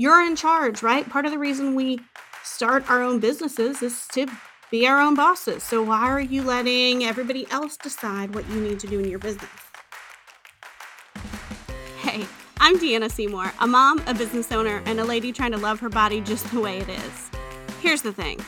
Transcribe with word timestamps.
You're 0.00 0.24
in 0.24 0.34
charge, 0.34 0.82
right? 0.82 1.06
Part 1.06 1.26
of 1.26 1.30
the 1.30 1.38
reason 1.38 1.74
we 1.74 2.00
start 2.42 2.90
our 2.90 3.02
own 3.02 3.20
businesses 3.20 3.82
is 3.82 4.06
to 4.12 4.26
be 4.70 4.86
our 4.86 4.98
own 4.98 5.14
bosses. 5.14 5.62
So 5.62 5.82
why 5.82 6.08
are 6.08 6.22
you 6.22 6.42
letting 6.42 7.04
everybody 7.04 7.46
else 7.50 7.76
decide 7.76 8.34
what 8.34 8.48
you 8.48 8.62
need 8.62 8.80
to 8.80 8.86
do 8.86 8.98
in 8.98 9.10
your 9.10 9.18
business? 9.18 9.50
Hey, 11.98 12.24
I'm 12.60 12.78
Deanna 12.78 13.10
Seymour, 13.10 13.52
a 13.60 13.66
mom, 13.66 14.02
a 14.06 14.14
business 14.14 14.50
owner, 14.52 14.82
and 14.86 15.00
a 15.00 15.04
lady 15.04 15.32
trying 15.32 15.52
to 15.52 15.58
love 15.58 15.80
her 15.80 15.90
body 15.90 16.22
just 16.22 16.50
the 16.50 16.60
way 16.60 16.78
it 16.78 16.88
is. 16.88 17.30
Here's 17.82 18.00
the 18.00 18.12
thing 18.14 18.42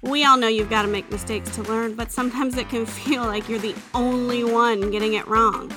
we 0.00 0.24
all 0.24 0.38
know 0.38 0.48
you've 0.48 0.70
got 0.70 0.80
to 0.80 0.88
make 0.88 1.10
mistakes 1.12 1.54
to 1.56 1.62
learn, 1.64 1.94
but 1.94 2.10
sometimes 2.10 2.56
it 2.56 2.70
can 2.70 2.86
feel 3.04 3.26
like 3.26 3.50
you're 3.50 3.58
the 3.58 3.74
only 3.92 4.44
one 4.44 4.90
getting 4.90 5.12
it 5.12 5.28
wrong. 5.28 5.70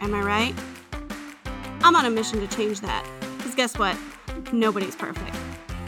Am 0.00 0.14
I 0.14 0.22
right? 0.22 0.54
I'm 1.82 1.94
on 1.94 2.06
a 2.06 2.10
mission 2.10 2.40
to 2.40 2.46
change 2.56 2.80
that. 2.80 3.06
Because 3.36 3.54
guess 3.54 3.78
what? 3.78 3.98
Nobody's 4.54 4.94
perfect. 4.94 5.36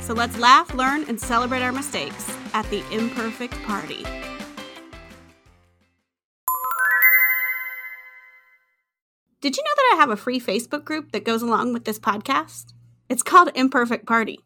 So 0.01 0.13
let's 0.13 0.37
laugh, 0.39 0.75
learn, 0.75 1.05
and 1.09 1.21
celebrate 1.21 1.63
our 1.63 1.71
mistakes 1.71 2.37
at 2.53 2.69
the 2.69 2.83
Imperfect 2.91 3.55
Party. 3.63 4.05
Did 9.41 9.57
you 9.57 9.63
know 9.63 9.71
that 9.77 9.93
I 9.93 9.97
have 10.01 10.11
a 10.11 10.17
free 10.17 10.41
Facebook 10.41 10.85
group 10.85 11.13
that 11.13 11.25
goes 11.25 11.43
along 11.43 11.75
with 11.75 11.85
this 11.85 12.01
podcast? 12.01 12.73
It's 13.09 13.23
called 13.23 13.53
Imperfect 13.55 14.05
Party. 14.05 14.41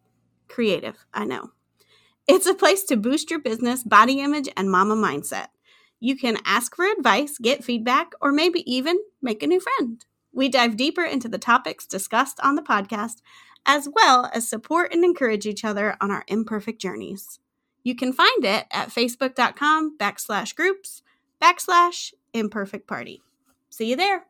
Creative, 0.48 0.98
I 1.14 1.24
know. 1.24 1.52
It's 2.28 2.46
a 2.46 2.54
place 2.54 2.84
to 2.84 2.98
boost 2.98 3.30
your 3.30 3.40
business, 3.40 3.82
body 3.82 4.20
image, 4.20 4.50
and 4.54 4.70
mama 4.70 4.96
mindset. 4.96 5.46
You 5.98 6.14
can 6.14 6.36
ask 6.44 6.76
for 6.76 6.84
advice, 6.84 7.38
get 7.38 7.64
feedback, 7.64 8.12
or 8.20 8.32
maybe 8.32 8.70
even 8.70 8.98
make 9.22 9.42
a 9.42 9.46
new 9.46 9.60
friend. 9.60 10.04
We 10.32 10.48
dive 10.48 10.76
deeper 10.76 11.02
into 11.02 11.28
the 11.28 11.38
topics 11.38 11.86
discussed 11.86 12.38
on 12.40 12.54
the 12.54 12.62
podcast, 12.62 13.22
as 13.66 13.88
well 13.94 14.30
as 14.32 14.48
support 14.48 14.92
and 14.92 15.04
encourage 15.04 15.46
each 15.46 15.64
other 15.64 15.96
on 16.00 16.10
our 16.10 16.24
imperfect 16.28 16.80
journeys. 16.80 17.38
You 17.82 17.94
can 17.94 18.12
find 18.12 18.44
it 18.44 18.66
at 18.70 18.88
facebook.com 18.88 19.96
backslash 19.98 20.54
groups 20.54 21.02
backslash 21.42 22.12
imperfect 22.34 22.86
party. 22.86 23.22
See 23.70 23.90
you 23.90 23.96
there. 23.96 24.26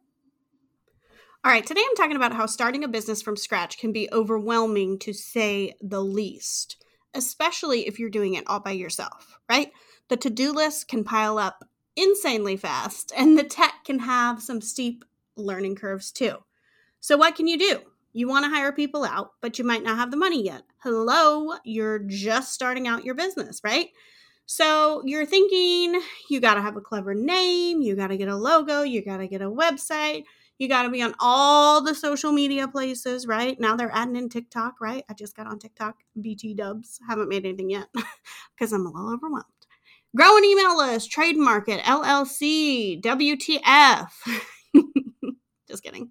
All 1.42 1.50
right, 1.50 1.64
today 1.64 1.82
I'm 1.88 1.96
talking 1.96 2.16
about 2.16 2.34
how 2.34 2.44
starting 2.44 2.84
a 2.84 2.88
business 2.88 3.22
from 3.22 3.36
scratch 3.36 3.78
can 3.78 3.92
be 3.92 4.10
overwhelming 4.12 4.98
to 5.00 5.14
say 5.14 5.74
the 5.80 6.02
least, 6.02 6.84
especially 7.14 7.86
if 7.86 7.98
you're 7.98 8.10
doing 8.10 8.34
it 8.34 8.44
all 8.46 8.60
by 8.60 8.72
yourself, 8.72 9.38
right? 9.48 9.72
The 10.08 10.18
to 10.18 10.28
do 10.28 10.52
list 10.52 10.88
can 10.88 11.02
pile 11.02 11.38
up 11.38 11.64
insanely 11.96 12.58
fast, 12.58 13.10
and 13.16 13.38
the 13.38 13.44
tech 13.44 13.84
can 13.84 14.00
have 14.00 14.42
some 14.42 14.60
steep 14.60 15.02
learning 15.34 15.76
curves 15.76 16.12
too. 16.12 16.36
So, 17.00 17.16
what 17.16 17.36
can 17.36 17.46
you 17.46 17.58
do? 17.58 17.80
You 18.12 18.28
want 18.28 18.44
to 18.44 18.50
hire 18.50 18.72
people 18.72 19.04
out, 19.04 19.32
but 19.40 19.58
you 19.58 19.64
might 19.64 19.84
not 19.84 19.96
have 19.96 20.10
the 20.10 20.16
money 20.16 20.44
yet. 20.44 20.62
Hello, 20.78 21.54
you're 21.64 22.00
just 22.00 22.52
starting 22.52 22.88
out 22.88 23.04
your 23.04 23.14
business, 23.14 23.60
right? 23.62 23.88
So, 24.46 25.02
you're 25.04 25.26
thinking 25.26 26.00
you 26.28 26.40
got 26.40 26.54
to 26.54 26.62
have 26.62 26.76
a 26.76 26.80
clever 26.80 27.14
name, 27.14 27.82
you 27.82 27.94
got 27.94 28.08
to 28.08 28.16
get 28.16 28.28
a 28.28 28.34
logo, 28.34 28.82
you 28.82 29.04
got 29.04 29.18
to 29.18 29.28
get 29.28 29.42
a 29.42 29.50
website, 29.50 30.24
you 30.58 30.68
got 30.68 30.82
to 30.82 30.90
be 30.90 31.02
on 31.02 31.14
all 31.20 31.82
the 31.82 31.94
social 31.94 32.32
media 32.32 32.66
places, 32.66 33.28
right? 33.28 33.58
Now 33.60 33.76
they're 33.76 33.94
adding 33.94 34.16
in 34.16 34.28
TikTok, 34.28 34.80
right? 34.80 35.04
I 35.08 35.14
just 35.14 35.36
got 35.36 35.46
on 35.46 35.60
TikTok, 35.60 35.96
BT 36.20 36.54
dubs. 36.54 36.98
Haven't 37.08 37.28
made 37.28 37.46
anything 37.46 37.70
yet 37.70 37.88
because 38.58 38.72
I'm 38.72 38.86
a 38.86 38.90
little 38.90 39.14
overwhelmed. 39.14 39.44
Grow 40.16 40.36
an 40.36 40.44
email 40.44 40.76
list, 40.76 41.12
trademark 41.12 41.68
it, 41.68 41.80
LLC, 41.82 43.00
WTF. 43.00 44.08
Just 45.68 45.84
kidding. 45.84 46.10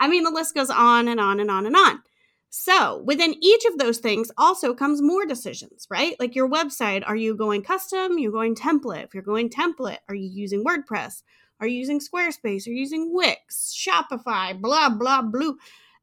I 0.00 0.08
mean, 0.08 0.24
the 0.24 0.30
list 0.30 0.54
goes 0.54 0.70
on 0.70 1.06
and 1.06 1.20
on 1.20 1.38
and 1.38 1.50
on 1.50 1.66
and 1.66 1.76
on. 1.76 2.02
So, 2.48 3.02
within 3.06 3.36
each 3.40 3.64
of 3.66 3.78
those 3.78 3.98
things 3.98 4.32
also 4.36 4.74
comes 4.74 5.00
more 5.00 5.24
decisions, 5.24 5.86
right? 5.88 6.16
Like 6.18 6.34
your 6.34 6.48
website, 6.48 7.04
are 7.06 7.14
you 7.14 7.36
going 7.36 7.62
custom? 7.62 8.18
You're 8.18 8.32
going 8.32 8.56
template. 8.56 9.04
If 9.04 9.14
you're 9.14 9.22
going 9.22 9.50
template, 9.50 9.98
are 10.08 10.16
you 10.16 10.28
using 10.28 10.64
WordPress? 10.64 11.22
Are 11.60 11.66
you 11.68 11.78
using 11.78 12.00
Squarespace? 12.00 12.66
Are 12.66 12.70
you 12.70 12.80
using 12.80 13.14
Wix, 13.14 13.72
Shopify, 13.78 14.60
blah, 14.60 14.88
blah, 14.88 15.22
blue, 15.22 15.58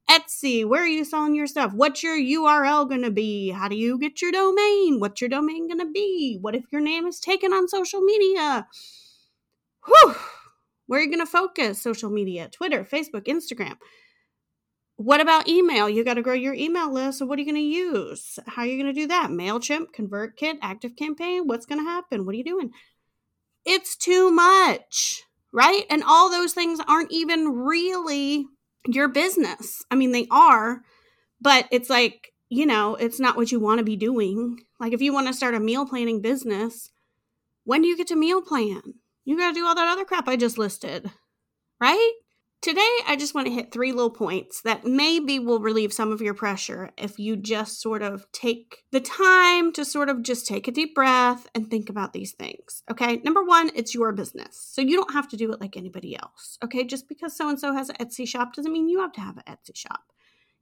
Etsy? 0.09 0.63
Where 0.63 0.83
are 0.83 0.87
you 0.87 1.03
selling 1.03 1.35
your 1.35 1.47
stuff? 1.47 1.73
What's 1.73 2.01
your 2.01 2.15
URL 2.15 2.87
going 2.87 3.01
to 3.01 3.11
be? 3.11 3.49
How 3.49 3.67
do 3.67 3.75
you 3.75 3.99
get 3.99 4.21
your 4.21 4.31
domain? 4.31 5.01
What's 5.01 5.19
your 5.19 5.29
domain 5.29 5.67
going 5.67 5.79
to 5.79 5.91
be? 5.91 6.37
What 6.39 6.55
if 6.55 6.63
your 6.71 6.81
name 6.81 7.07
is 7.07 7.19
taken 7.19 7.51
on 7.51 7.67
social 7.67 8.01
media? 8.01 8.67
Whew 9.85 10.15
where 10.87 10.99
are 10.99 11.03
you 11.03 11.09
going 11.09 11.25
to 11.25 11.31
focus? 11.31 11.81
Social 11.81 12.09
media, 12.09 12.49
Twitter, 12.49 12.83
Facebook, 12.83 13.25
Instagram. 13.25 13.75
What 14.95 15.21
about 15.21 15.47
email? 15.47 15.87
You 15.87 16.03
got 16.03 16.15
to 16.15 16.23
grow 16.23 16.33
your 16.33 16.55
email 16.55 16.91
list. 16.91 17.19
So, 17.19 17.25
what 17.25 17.37
are 17.37 17.41
you 17.43 17.51
going 17.51 17.61
to 17.61 17.61
use? 17.61 18.39
How 18.47 18.63
are 18.63 18.65
you 18.65 18.81
going 18.81 18.93
to 18.93 18.99
do 18.99 19.07
that? 19.07 19.29
MailChimp, 19.29 19.87
ConvertKit, 19.95 20.59
ActiveCampaign? 20.59 21.45
What's 21.45 21.67
going 21.67 21.79
to 21.79 21.89
happen? 21.89 22.25
What 22.25 22.33
are 22.33 22.37
you 22.37 22.43
doing? 22.43 22.71
It's 23.63 23.95
too 23.95 24.31
much, 24.31 25.23
right? 25.53 25.83
And 25.89 26.03
all 26.03 26.31
those 26.31 26.53
things 26.53 26.79
aren't 26.87 27.11
even 27.11 27.49
really 27.49 28.45
your 28.87 29.07
business. 29.07 29.83
I 29.91 29.95
mean, 29.95 30.13
they 30.13 30.25
are, 30.31 30.81
but 31.41 31.67
it's 31.69 31.89
like, 31.89 32.33
you 32.49 32.65
know, 32.65 32.95
it's 32.95 33.19
not 33.19 33.35
what 33.35 33.51
you 33.51 33.59
want 33.59 33.79
to 33.79 33.83
be 33.83 33.97
doing. 33.97 34.61
Like, 34.79 34.93
if 34.93 35.01
you 35.01 35.13
want 35.13 35.27
to 35.27 35.33
start 35.33 35.53
a 35.53 35.59
meal 35.59 35.85
planning 35.85 36.21
business, 36.21 36.89
when 37.65 37.81
do 37.81 37.87
you 37.87 37.97
get 37.97 38.07
to 38.07 38.15
meal 38.15 38.41
plan? 38.41 38.81
You 39.27 39.37
got 39.37 39.49
to 39.49 39.53
do 39.53 39.67
all 39.67 39.75
that 39.75 39.91
other 39.91 40.05
crap 40.05 40.29
I 40.29 40.37
just 40.37 40.57
listed, 40.57 41.11
right? 41.81 42.11
Today, 42.61 42.97
I 43.05 43.17
just 43.19 43.35
want 43.35 43.45
to 43.47 43.53
hit 43.53 43.73
three 43.73 43.91
little 43.91 44.09
points 44.09 44.61
that 44.61 44.85
maybe 44.85 45.37
will 45.37 45.59
relieve 45.59 45.91
some 45.91 46.13
of 46.13 46.21
your 46.21 46.33
pressure 46.33 46.91
if 46.97 47.19
you 47.19 47.35
just 47.35 47.81
sort 47.81 48.01
of 48.01 48.25
take 48.31 48.85
the 48.91 49.01
time 49.01 49.73
to 49.73 49.83
sort 49.83 50.07
of 50.07 50.23
just 50.23 50.47
take 50.47 50.69
a 50.69 50.71
deep 50.71 50.95
breath 50.95 51.45
and 51.53 51.69
think 51.69 51.89
about 51.89 52.13
these 52.13 52.31
things. 52.31 52.83
Okay. 52.89 53.17
Number 53.17 53.43
one, 53.43 53.69
it's 53.75 53.93
your 53.93 54.13
business. 54.13 54.65
So 54.71 54.81
you 54.81 54.95
don't 54.95 55.13
have 55.13 55.27
to 55.27 55.37
do 55.37 55.51
it 55.51 55.59
like 55.59 55.75
anybody 55.75 56.17
else. 56.17 56.57
Okay. 56.63 56.85
Just 56.85 57.09
because 57.09 57.35
so 57.35 57.49
and 57.49 57.59
so 57.59 57.73
has 57.73 57.89
an 57.89 57.97
Etsy 57.97 58.25
shop 58.25 58.53
doesn't 58.53 58.71
mean 58.71 58.87
you 58.87 59.01
have 59.01 59.13
to 59.13 59.21
have 59.21 59.37
an 59.37 59.43
Etsy 59.47 59.75
shop. 59.75 60.05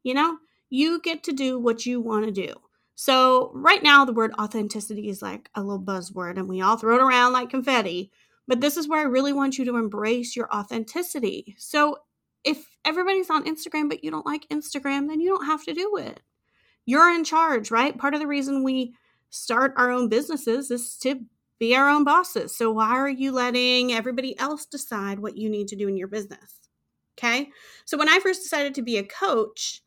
You 0.02 0.16
know, 0.16 0.40
you 0.72 1.00
get 1.00 1.24
to 1.26 1.32
do 1.32 1.60
what 1.60 1.86
you 1.86 2.02
want 2.02 2.26
to 2.26 2.32
do. 2.32 2.56
So 2.96 3.52
right 3.54 3.84
now, 3.84 4.06
the 4.06 4.14
word 4.14 4.34
authenticity 4.40 5.08
is 5.08 5.22
like 5.22 5.50
a 5.54 5.62
little 5.62 5.82
buzzword 5.82 6.38
and 6.38 6.50
we 6.50 6.62
all 6.62 6.78
throw 6.78 6.96
it 6.96 7.02
around 7.02 7.34
like 7.34 7.50
confetti. 7.50 8.12
But 8.48 8.62
this 8.62 8.78
is 8.78 8.88
where 8.88 9.00
I 9.00 9.04
really 9.04 9.34
want 9.34 9.58
you 9.58 9.66
to 9.66 9.78
embrace 9.78 10.36
your 10.36 10.54
authenticity. 10.54 11.56
So 11.58 11.98
if 12.44 12.66
everybody's 12.86 13.30
on 13.30 13.46
Instagram, 13.46 13.90
but 13.90 14.04
you 14.04 14.12
don't 14.12 14.26
like 14.26 14.48
Instagram, 14.50 15.08
then 15.08 15.20
you 15.20 15.30
don't 15.30 15.48
have 15.48 15.64
to 15.66 15.74
do 15.74 15.98
it. 15.98 16.22
You're 16.86 17.10
in 17.10 17.24
charge, 17.24 17.72
right? 17.72 17.98
Part 17.98 18.14
of 18.14 18.20
the 18.20 18.28
reason 18.28 18.64
we 18.64 18.94
start 19.32 19.74
our 19.76 19.90
own 19.90 20.08
businesses 20.10 20.70
is 20.70 20.96
to 20.98 21.22
be 21.60 21.76
our 21.76 21.90
own 21.90 22.04
bosses. 22.04 22.56
So 22.56 22.72
why 22.72 22.92
are 22.92 23.10
you 23.10 23.32
letting 23.32 23.92
everybody 23.92 24.38
else 24.38 24.66
decide 24.66 25.20
what 25.20 25.38
you 25.38 25.50
need 25.50 25.68
to 25.70 25.76
do 25.76 25.88
in 25.88 25.98
your 25.98 26.08
business? 26.08 26.60
Okay. 27.18 27.50
So 27.86 27.98
when 27.98 28.10
I 28.10 28.20
first 28.20 28.44
decided 28.44 28.76
to 28.76 28.82
be 28.82 28.98
a 28.98 29.04
coach, 29.04 29.82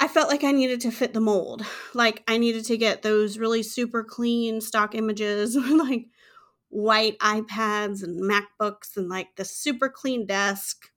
I 0.00 0.08
felt 0.08 0.28
like 0.28 0.42
I 0.44 0.52
needed 0.52 0.80
to 0.82 0.90
fit 0.90 1.14
the 1.14 1.20
mold. 1.20 1.64
Like 1.94 2.24
I 2.26 2.38
needed 2.38 2.64
to 2.66 2.76
get 2.76 3.02
those 3.02 3.38
really 3.38 3.62
super 3.62 4.02
clean 4.02 4.60
stock 4.60 4.94
images, 4.94 5.56
like 5.70 6.06
white 6.74 7.16
iPads 7.20 8.02
and 8.02 8.20
MacBooks 8.20 8.96
and 8.96 9.08
like 9.08 9.36
the 9.36 9.44
super 9.44 9.88
clean 9.88 10.26
desk. 10.26 10.90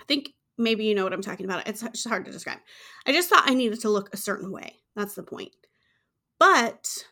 I 0.00 0.04
think 0.04 0.34
maybe 0.58 0.84
you 0.84 0.94
know 0.94 1.02
what 1.02 1.14
I'm 1.14 1.22
talking 1.22 1.46
about. 1.46 1.66
It's 1.66 1.80
just 1.80 2.06
hard 2.06 2.26
to 2.26 2.30
describe. 2.30 2.58
I 3.06 3.12
just 3.12 3.30
thought 3.30 3.48
I 3.48 3.54
needed 3.54 3.80
to 3.80 3.88
look 3.88 4.12
a 4.12 4.18
certain 4.18 4.52
way. 4.52 4.76
That's 4.94 5.14
the 5.14 5.22
point. 5.22 5.52
But 6.38 7.04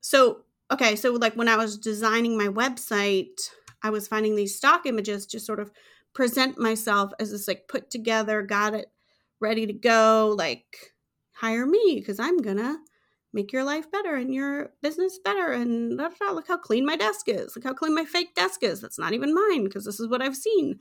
so, 0.00 0.44
okay, 0.70 0.96
so 0.96 1.12
like 1.12 1.34
when 1.34 1.48
I 1.48 1.56
was 1.56 1.76
designing 1.76 2.38
my 2.38 2.48
website, 2.48 3.50
I 3.82 3.90
was 3.90 4.08
finding 4.08 4.34
these 4.34 4.56
stock 4.56 4.86
images 4.86 5.26
to 5.26 5.38
sort 5.40 5.60
of 5.60 5.70
present 6.14 6.58
myself 6.58 7.12
as 7.20 7.30
this 7.30 7.46
like 7.46 7.68
put 7.68 7.90
together, 7.90 8.40
got 8.40 8.72
it 8.72 8.86
ready 9.38 9.66
to 9.66 9.74
go, 9.74 10.34
like 10.36 10.94
hire 11.32 11.66
me 11.66 11.96
because 11.98 12.18
I'm 12.18 12.38
gonna 12.38 12.78
make 13.36 13.52
your 13.52 13.62
life 13.62 13.88
better 13.92 14.16
and 14.16 14.34
your 14.34 14.72
business 14.82 15.20
better. 15.22 15.52
And 15.52 15.98
da, 15.98 16.08
da, 16.08 16.32
look 16.32 16.48
how 16.48 16.56
clean 16.56 16.84
my 16.84 16.96
desk 16.96 17.28
is. 17.28 17.54
Look 17.54 17.64
how 17.64 17.74
clean 17.74 17.94
my 17.94 18.04
fake 18.04 18.34
desk 18.34 18.62
is. 18.64 18.80
That's 18.80 18.98
not 18.98 19.12
even 19.12 19.34
mine 19.34 19.62
because 19.64 19.84
this 19.84 20.00
is 20.00 20.08
what 20.08 20.22
I've 20.22 20.34
seen. 20.34 20.80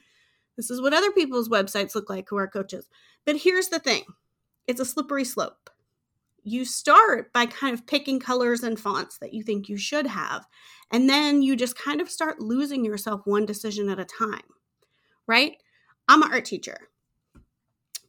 This 0.58 0.72
is 0.72 0.82
what 0.82 0.94
other 0.94 1.12
people's 1.12 1.50
websites 1.50 1.94
look 1.94 2.10
like 2.10 2.28
who 2.30 2.38
are 2.38 2.48
coaches. 2.48 2.88
But 3.26 3.36
here's 3.36 3.68
the 3.68 3.80
thing 3.80 4.04
it's 4.66 4.80
a 4.80 4.86
slippery 4.86 5.26
slope. 5.26 5.70
You 6.44 6.64
start 6.64 7.34
by 7.34 7.46
kind 7.46 7.74
of 7.74 7.86
picking 7.86 8.20
colors 8.20 8.64
and 8.64 8.80
fonts 8.80 9.18
that 9.20 9.34
you 9.34 9.44
think 9.44 9.68
you 9.68 9.78
should 9.78 10.08
have. 10.08 10.46
And 10.92 11.10
then 11.10 11.42
you 11.42 11.56
just 11.56 11.78
kind 11.78 12.00
of 12.00 12.10
start 12.10 12.40
losing 12.40 12.86
yourself 12.86 13.22
one 13.26 13.46
decision 13.46 13.90
at 13.90 14.00
a 14.00 14.06
time, 14.06 14.48
right? 15.28 15.58
I'm 16.08 16.22
an 16.22 16.32
art 16.32 16.46
teacher 16.46 16.90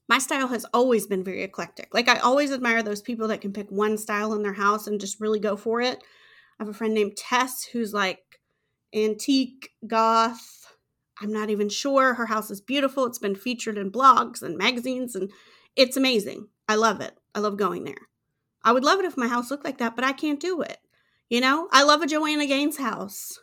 my 0.08 0.18
style 0.18 0.48
has 0.48 0.64
always 0.72 1.06
been 1.06 1.24
very 1.24 1.42
eclectic. 1.42 1.92
Like 1.92 2.08
I 2.08 2.18
always 2.18 2.52
admire 2.52 2.82
those 2.82 3.02
people 3.02 3.28
that 3.28 3.40
can 3.40 3.52
pick 3.52 3.70
one 3.70 3.98
style 3.98 4.34
in 4.34 4.42
their 4.42 4.52
house 4.52 4.86
and 4.86 5.00
just 5.00 5.20
really 5.20 5.40
go 5.40 5.56
for 5.56 5.80
it. 5.80 5.98
I 6.58 6.64
have 6.64 6.68
a 6.68 6.74
friend 6.74 6.94
named 6.94 7.16
Tess 7.16 7.64
who's 7.64 7.92
like 7.92 8.40
antique 8.94 9.70
goth. 9.86 10.76
I'm 11.20 11.32
not 11.32 11.50
even 11.50 11.68
sure. 11.68 12.14
Her 12.14 12.26
house 12.26 12.50
is 12.50 12.60
beautiful. 12.60 13.06
It's 13.06 13.18
been 13.18 13.34
featured 13.34 13.78
in 13.78 13.90
blogs 13.90 14.42
and 14.42 14.56
magazines 14.56 15.14
and 15.14 15.30
it's 15.74 15.96
amazing. 15.96 16.48
I 16.68 16.76
love 16.76 17.00
it. 17.00 17.18
I 17.34 17.40
love 17.40 17.56
going 17.56 17.84
there. 17.84 18.08
I 18.64 18.72
would 18.72 18.84
love 18.84 18.98
it 18.98 19.04
if 19.04 19.16
my 19.16 19.28
house 19.28 19.50
looked 19.50 19.64
like 19.64 19.78
that, 19.78 19.94
but 19.94 20.04
I 20.04 20.12
can't 20.12 20.40
do 20.40 20.60
it. 20.62 20.78
You 21.28 21.40
know, 21.40 21.68
I 21.72 21.82
love 21.82 22.02
a 22.02 22.06
Joanna 22.06 22.46
Gaines 22.46 22.78
house. 22.78 23.40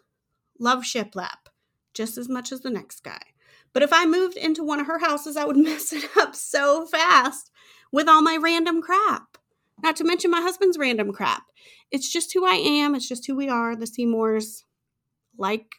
Love 0.59 0.83
shiplap 0.83 1.49
just 1.93 2.17
as 2.17 2.29
much 2.29 2.51
as 2.51 2.61
the 2.61 2.69
next 2.69 3.03
guy. 3.03 3.21
But 3.73 3.83
if 3.83 3.91
I 3.91 4.05
moved 4.05 4.37
into 4.37 4.63
one 4.63 4.79
of 4.79 4.87
her 4.87 4.99
houses, 4.99 5.35
I 5.35 5.45
would 5.45 5.57
mess 5.69 5.91
it 5.93 6.05
up 6.17 6.35
so 6.35 6.85
fast 6.85 7.51
with 7.91 8.07
all 8.07 8.21
my 8.21 8.37
random 8.37 8.81
crap. 8.81 9.37
Not 9.81 9.95
to 9.97 10.03
mention 10.03 10.31
my 10.31 10.41
husband's 10.41 10.77
random 10.77 11.11
crap. 11.11 11.43
It's 11.91 12.11
just 12.11 12.33
who 12.33 12.45
I 12.45 12.55
am. 12.55 12.95
It's 12.95 13.07
just 13.07 13.27
who 13.27 13.35
we 13.35 13.49
are. 13.49 13.75
The 13.75 13.87
Seymours 13.87 14.63
like 15.37 15.75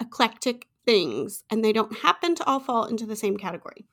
eclectic 0.00 0.66
things, 0.84 1.44
and 1.50 1.64
they 1.64 1.72
don't 1.72 1.98
happen 1.98 2.34
to 2.36 2.44
all 2.44 2.60
fall 2.60 2.84
into 2.84 3.06
the 3.06 3.16
same 3.16 3.36
category. 3.36 3.86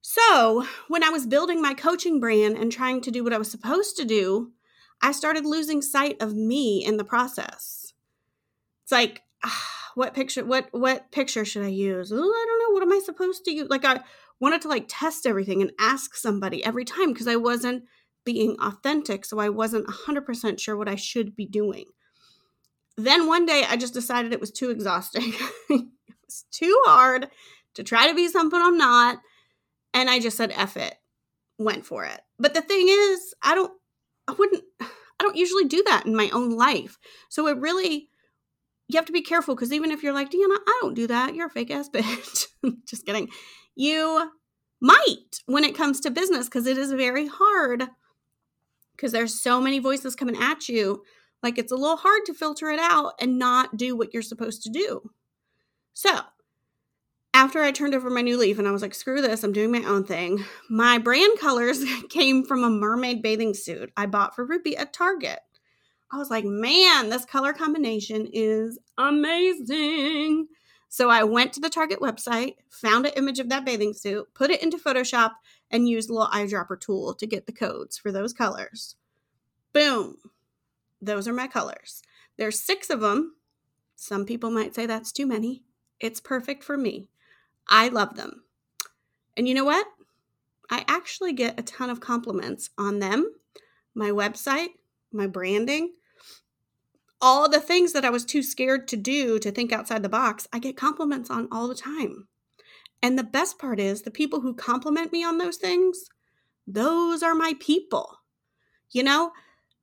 So, 0.00 0.66
when 0.88 1.02
I 1.02 1.08
was 1.08 1.26
building 1.26 1.62
my 1.62 1.72
coaching 1.72 2.20
brand 2.20 2.58
and 2.58 2.70
trying 2.70 3.00
to 3.02 3.10
do 3.10 3.24
what 3.24 3.32
I 3.32 3.38
was 3.38 3.50
supposed 3.50 3.96
to 3.96 4.04
do, 4.04 4.52
I 5.00 5.12
started 5.12 5.46
losing 5.46 5.80
sight 5.80 6.20
of 6.20 6.34
me 6.34 6.84
in 6.84 6.98
the 6.98 7.04
process. 7.04 7.94
It's 8.82 8.92
like, 8.92 9.22
ah, 9.42 9.83
what 9.94 10.14
picture 10.14 10.44
what 10.44 10.68
what 10.72 11.10
picture 11.10 11.44
should 11.44 11.64
I 11.64 11.68
use? 11.68 12.12
Oh, 12.12 12.16
I 12.16 12.44
don't 12.48 12.58
know. 12.58 12.74
What 12.74 12.82
am 12.82 12.92
I 12.92 13.00
supposed 13.04 13.44
to 13.44 13.52
use? 13.52 13.68
Like 13.68 13.84
I 13.84 14.00
wanted 14.40 14.62
to 14.62 14.68
like 14.68 14.86
test 14.88 15.26
everything 15.26 15.62
and 15.62 15.72
ask 15.78 16.16
somebody 16.16 16.64
every 16.64 16.84
time 16.84 17.12
because 17.12 17.28
I 17.28 17.36
wasn't 17.36 17.84
being 18.24 18.56
authentic, 18.60 19.24
so 19.24 19.38
I 19.38 19.50
wasn't 19.50 19.86
100% 19.86 20.58
sure 20.58 20.76
what 20.76 20.88
I 20.88 20.96
should 20.96 21.36
be 21.36 21.46
doing. 21.46 21.84
Then 22.96 23.26
one 23.26 23.44
day 23.44 23.64
I 23.68 23.76
just 23.76 23.92
decided 23.92 24.32
it 24.32 24.40
was 24.40 24.50
too 24.50 24.70
exhausting. 24.70 25.32
it 25.68 25.86
was 26.24 26.44
too 26.50 26.80
hard 26.86 27.28
to 27.74 27.82
try 27.82 28.08
to 28.08 28.14
be 28.14 28.28
something 28.28 28.60
I'm 28.62 28.78
not 28.78 29.18
and 29.94 30.10
I 30.10 30.18
just 30.18 30.36
said 30.36 30.52
F 30.54 30.76
it, 30.76 30.96
went 31.58 31.86
for 31.86 32.04
it. 32.04 32.20
But 32.38 32.52
the 32.52 32.60
thing 32.60 32.86
is, 32.88 33.32
I 33.42 33.54
don't, 33.54 33.72
I 34.28 34.32
wouldn't, 34.32 34.64
I 34.80 35.22
don't 35.22 35.36
usually 35.36 35.64
do 35.64 35.82
that 35.86 36.04
in 36.04 36.16
my 36.16 36.28
own 36.32 36.50
life. 36.50 36.98
So 37.28 37.46
it 37.46 37.58
really, 37.58 38.10
you 38.88 38.96
have 38.98 39.06
to 39.06 39.12
be 39.12 39.22
careful 39.22 39.54
because 39.54 39.72
even 39.72 39.90
if 39.90 40.02
you're 40.02 40.12
like, 40.12 40.30
Deanna, 40.30 40.58
I 40.66 40.78
don't 40.82 40.94
do 40.94 41.06
that, 41.06 41.34
you're 41.34 41.46
a 41.46 41.50
fake 41.50 41.70
ass 41.70 41.88
bitch. 41.92 42.46
just 42.86 43.06
kidding. 43.06 43.28
You 43.74 44.30
might 44.80 45.40
when 45.46 45.64
it 45.64 45.76
comes 45.76 46.00
to 46.00 46.10
business 46.10 46.46
because 46.46 46.66
it 46.66 46.76
is 46.76 46.92
very 46.92 47.26
hard 47.26 47.84
because 48.96 49.12
there's 49.12 49.40
so 49.40 49.60
many 49.60 49.78
voices 49.78 50.14
coming 50.14 50.36
at 50.36 50.68
you. 50.68 51.02
Like 51.42 51.58
it's 51.58 51.72
a 51.72 51.76
little 51.76 51.96
hard 51.96 52.24
to 52.26 52.34
filter 52.34 52.70
it 52.70 52.80
out 52.80 53.14
and 53.20 53.38
not 53.38 53.76
do 53.76 53.96
what 53.96 54.12
you're 54.12 54.22
supposed 54.22 54.62
to 54.62 54.70
do. 54.70 55.10
So, 55.92 56.20
after 57.32 57.62
I 57.62 57.72
turned 57.72 57.94
over 57.94 58.10
my 58.10 58.20
new 58.20 58.36
leaf 58.36 58.58
and 58.58 58.66
I 58.68 58.70
was 58.70 58.82
like, 58.82 58.94
screw 58.94 59.20
this, 59.20 59.42
I'm 59.42 59.52
doing 59.52 59.72
my 59.72 59.82
own 59.82 60.04
thing, 60.04 60.44
my 60.70 60.98
brand 60.98 61.38
colors 61.38 61.82
came 62.08 62.44
from 62.44 62.62
a 62.62 62.70
mermaid 62.70 63.22
bathing 63.22 63.54
suit 63.54 63.92
I 63.96 64.06
bought 64.06 64.34
for 64.34 64.44
Ruby 64.44 64.76
at 64.76 64.92
Target. 64.92 65.40
I 66.12 66.16
was 66.18 66.30
like, 66.30 66.44
man, 66.44 67.08
this 67.08 67.24
color 67.24 67.52
combination 67.52 68.28
is 68.32 68.78
amazing. 68.98 70.46
So 70.88 71.10
I 71.10 71.24
went 71.24 71.52
to 71.54 71.60
the 71.60 71.70
Target 71.70 71.98
website, 71.98 72.54
found 72.70 73.04
an 73.04 73.14
image 73.16 73.40
of 73.40 73.48
that 73.48 73.64
bathing 73.64 73.94
suit, 73.94 74.28
put 74.32 74.50
it 74.50 74.62
into 74.62 74.78
Photoshop, 74.78 75.32
and 75.70 75.88
used 75.88 76.08
a 76.08 76.12
little 76.12 76.28
eyedropper 76.28 76.78
tool 76.78 77.14
to 77.14 77.26
get 77.26 77.46
the 77.46 77.52
codes 77.52 77.98
for 77.98 78.12
those 78.12 78.32
colors. 78.32 78.94
Boom. 79.72 80.16
Those 81.02 81.26
are 81.26 81.32
my 81.32 81.48
colors. 81.48 82.00
There's 82.36 82.60
six 82.60 82.90
of 82.90 83.00
them. 83.00 83.34
Some 83.96 84.24
people 84.24 84.50
might 84.50 84.74
say 84.74 84.86
that's 84.86 85.10
too 85.10 85.26
many. 85.26 85.64
It's 85.98 86.20
perfect 86.20 86.62
for 86.62 86.76
me. 86.76 87.08
I 87.68 87.88
love 87.88 88.14
them. 88.14 88.44
And 89.36 89.48
you 89.48 89.54
know 89.54 89.64
what? 89.64 89.86
I 90.70 90.84
actually 90.86 91.32
get 91.32 91.58
a 91.58 91.62
ton 91.64 91.90
of 91.90 92.00
compliments 92.00 92.70
on 92.78 93.00
them, 93.00 93.32
my 93.94 94.10
website, 94.10 94.68
my 95.14 95.26
branding, 95.26 95.92
all 97.20 97.48
the 97.48 97.60
things 97.60 97.92
that 97.92 98.04
I 98.04 98.10
was 98.10 98.24
too 98.24 98.42
scared 98.42 98.86
to 98.88 98.96
do 98.96 99.38
to 99.38 99.50
think 99.50 99.72
outside 99.72 100.02
the 100.02 100.08
box. 100.08 100.46
I 100.52 100.58
get 100.58 100.76
compliments 100.76 101.30
on 101.30 101.48
all 101.50 101.68
the 101.68 101.74
time. 101.74 102.28
And 103.02 103.18
the 103.18 103.24
best 103.24 103.58
part 103.58 103.80
is 103.80 104.02
the 104.02 104.10
people 104.10 104.40
who 104.40 104.54
compliment 104.54 105.12
me 105.12 105.24
on 105.24 105.38
those 105.38 105.56
things, 105.56 106.04
those 106.66 107.22
are 107.22 107.34
my 107.34 107.54
people. 107.60 108.20
You 108.90 109.02
know, 109.02 109.32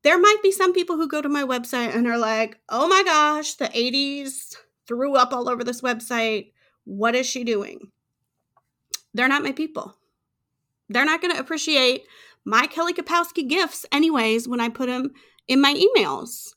there 0.04 0.20
might 0.20 0.42
be 0.42 0.52
some 0.52 0.74
people 0.74 0.96
who 0.96 1.08
go 1.08 1.22
to 1.22 1.30
my 1.30 1.44
website 1.44 1.96
and 1.96 2.08
are 2.08 2.18
like, 2.18 2.60
oh 2.70 2.88
my 2.88 3.04
gosh, 3.04 3.54
the 3.54 3.66
80s 3.66 4.56
threw 4.88 5.16
up 5.16 5.34
all 5.34 5.50
over 5.50 5.64
this 5.64 5.82
website. 5.82 6.52
What 6.86 7.16
is 7.16 7.28
she 7.28 7.44
doing? 7.44 7.92
They're 9.14 9.28
not 9.28 9.44
my 9.44 9.52
people. 9.52 9.96
They're 10.90 11.06
not 11.06 11.22
going 11.22 11.34
to 11.34 11.40
appreciate 11.40 12.06
my 12.46 12.68
Kelly 12.68 12.94
Kapowski 12.94 13.48
gifts, 13.48 13.86
anyways, 13.92 14.48
when 14.48 14.60
I 14.60 14.70
put 14.70 14.88
them 14.88 15.12
in 15.48 15.62
my 15.62 15.74
emails. 15.74 16.54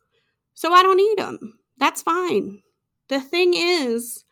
So 0.55 0.73
I 0.73 0.83
don't 0.83 0.97
need 0.97 1.19
them. 1.19 1.59
That's 1.79 2.03
fine. 2.03 2.63
The 3.09 3.21
thing 3.21 3.55
is, 3.55 4.25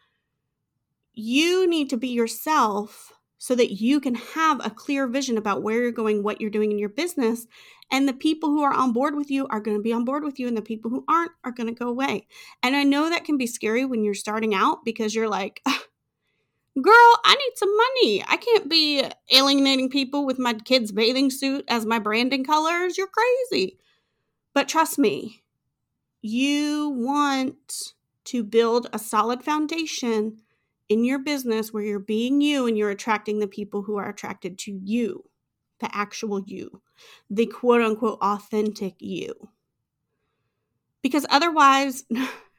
you 1.14 1.68
need 1.68 1.90
to 1.90 1.96
be 1.96 2.08
yourself 2.08 3.12
so 3.38 3.56
that 3.56 3.72
you 3.72 4.00
can 4.00 4.14
have 4.14 4.64
a 4.64 4.70
clear 4.70 5.08
vision 5.08 5.36
about 5.36 5.62
where 5.62 5.82
you're 5.82 5.90
going, 5.90 6.22
what 6.22 6.40
you're 6.40 6.48
doing 6.48 6.70
in 6.70 6.78
your 6.78 6.88
business. 6.88 7.46
And 7.90 8.08
the 8.08 8.12
people 8.12 8.50
who 8.50 8.62
are 8.62 8.72
on 8.72 8.92
board 8.92 9.16
with 9.16 9.30
you 9.30 9.48
are 9.48 9.60
going 9.60 9.76
to 9.76 9.82
be 9.82 9.92
on 9.92 10.04
board 10.04 10.22
with 10.22 10.38
you, 10.38 10.46
and 10.46 10.56
the 10.56 10.62
people 10.62 10.90
who 10.90 11.04
aren't 11.08 11.32
are 11.44 11.50
going 11.50 11.66
to 11.66 11.78
go 11.78 11.88
away. 11.88 12.28
And 12.62 12.76
I 12.76 12.84
know 12.84 13.10
that 13.10 13.24
can 13.24 13.36
be 13.36 13.48
scary 13.48 13.84
when 13.84 14.04
you're 14.04 14.14
starting 14.14 14.54
out 14.54 14.84
because 14.84 15.14
you're 15.14 15.28
like, 15.28 15.60
girl, 16.80 17.20
I 17.24 17.34
need 17.34 17.52
some 17.56 17.76
money. 17.76 18.24
I 18.26 18.36
can't 18.36 18.68
be 18.68 19.04
alienating 19.30 19.90
people 19.90 20.24
with 20.24 20.38
my 20.38 20.54
kid's 20.54 20.92
bathing 20.92 21.30
suit 21.30 21.64
as 21.68 21.84
my 21.84 21.98
branding 21.98 22.44
colors. 22.44 22.96
You're 22.96 23.08
crazy. 23.08 23.78
But 24.54 24.68
trust 24.68 24.98
me, 24.98 25.42
you 26.22 26.90
want 26.90 27.92
to 28.24 28.44
build 28.44 28.88
a 28.92 28.98
solid 28.98 29.42
foundation 29.42 30.38
in 30.88 31.04
your 31.04 31.18
business 31.18 31.72
where 31.72 31.82
you're 31.82 31.98
being 31.98 32.40
you 32.40 32.66
and 32.66 32.78
you're 32.78 32.90
attracting 32.90 33.38
the 33.38 33.46
people 33.46 33.82
who 33.82 33.96
are 33.96 34.08
attracted 34.08 34.58
to 34.58 34.72
you, 34.72 35.24
the 35.80 35.94
actual 35.94 36.40
you, 36.40 36.82
the 37.28 37.46
quote 37.46 37.82
unquote 37.82 38.18
authentic 38.22 38.94
you. 38.98 39.34
Because 41.02 41.26
otherwise, 41.28 42.04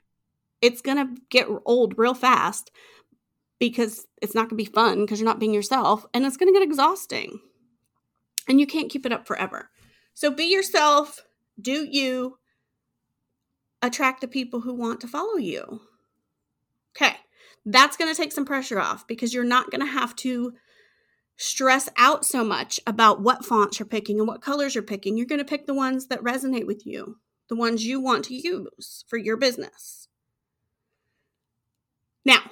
it's 0.62 0.81
going 0.81 0.98
to 0.98 1.21
get 1.30 1.48
old 1.65 1.98
real 1.98 2.13
fast 2.13 2.71
because 3.71 4.07
it's 4.21 4.36
not 4.36 4.50
going 4.50 4.57
to 4.57 4.63
be 4.63 4.65
fun 4.65 5.01
because 5.01 5.19
you're 5.19 5.30
not 5.30 5.39
being 5.39 5.54
yourself 5.54 6.06
and 6.13 6.25
it's 6.25 6.38
going 6.38 6.51
to 6.51 6.60
get 6.60 6.68
exhausting. 6.68 7.39
And 8.48 8.60
you 8.60 8.68
can't 8.68 8.92
keep 8.92 9.06
it 9.06 9.13
up 9.13 9.25
forever. 9.25 9.69
So 10.13 10.30
be 10.30 10.44
yourself, 10.44 11.22
do 11.62 11.86
you, 11.89 12.38
attract 13.82 14.22
the 14.22 14.27
people 14.27 14.62
who 14.62 14.74
want 14.74 15.00
to 15.01 15.08
follow 15.08 15.38
you. 15.38 15.82
Okay 16.96 17.15
that's 17.65 17.98
going 17.98 18.13
to 18.13 18.20
take 18.20 18.32
some 18.32 18.46
pressure 18.46 18.79
off 18.79 19.08
because 19.08 19.34
you're 19.34 19.43
not 19.43 19.72
going 19.72 19.82
to 19.82 19.88
have 19.88 20.15
to 20.17 20.53
stress 21.38 21.89
out 21.98 22.25
so 22.25 22.43
much 22.43 22.79
about 22.86 23.22
what 23.22 23.46
fonts 23.46 23.79
you're 23.79 23.88
picking 23.88 24.20
and 24.20 24.27
what 24.27 24.41
colors 24.41 24.75
you're 24.75 24.84
picking. 24.84 25.17
You're 25.17 25.25
going 25.25 25.39
to 25.39 25.46
pick 25.46 25.65
the 25.65 25.74
ones 25.74 26.08
that 26.08 26.22
resonate 26.22 26.67
with 26.67 26.86
you, 26.86 27.17
the 27.50 27.55
ones 27.55 27.86
you 27.86 28.00
want 28.00 28.25
to 28.25 28.36
use 28.36 29.05
for 29.08 29.17
your 29.17 29.38
business. 29.38 30.08
Now, 32.25 32.51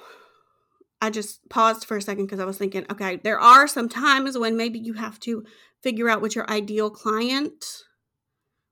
I 1.02 1.10
just 1.10 1.46
paused 1.48 1.84
for 1.84 1.96
a 1.96 2.00
second 2.00 2.26
because 2.26 2.38
I 2.38 2.44
was 2.44 2.56
thinking, 2.56 2.86
okay, 2.88 3.16
there 3.16 3.40
are 3.40 3.66
some 3.66 3.88
times 3.88 4.38
when 4.38 4.56
maybe 4.56 4.78
you 4.78 4.94
have 4.94 5.18
to 5.20 5.44
figure 5.82 6.08
out 6.08 6.20
what 6.20 6.36
your 6.36 6.48
ideal 6.48 6.90
client, 6.90 7.82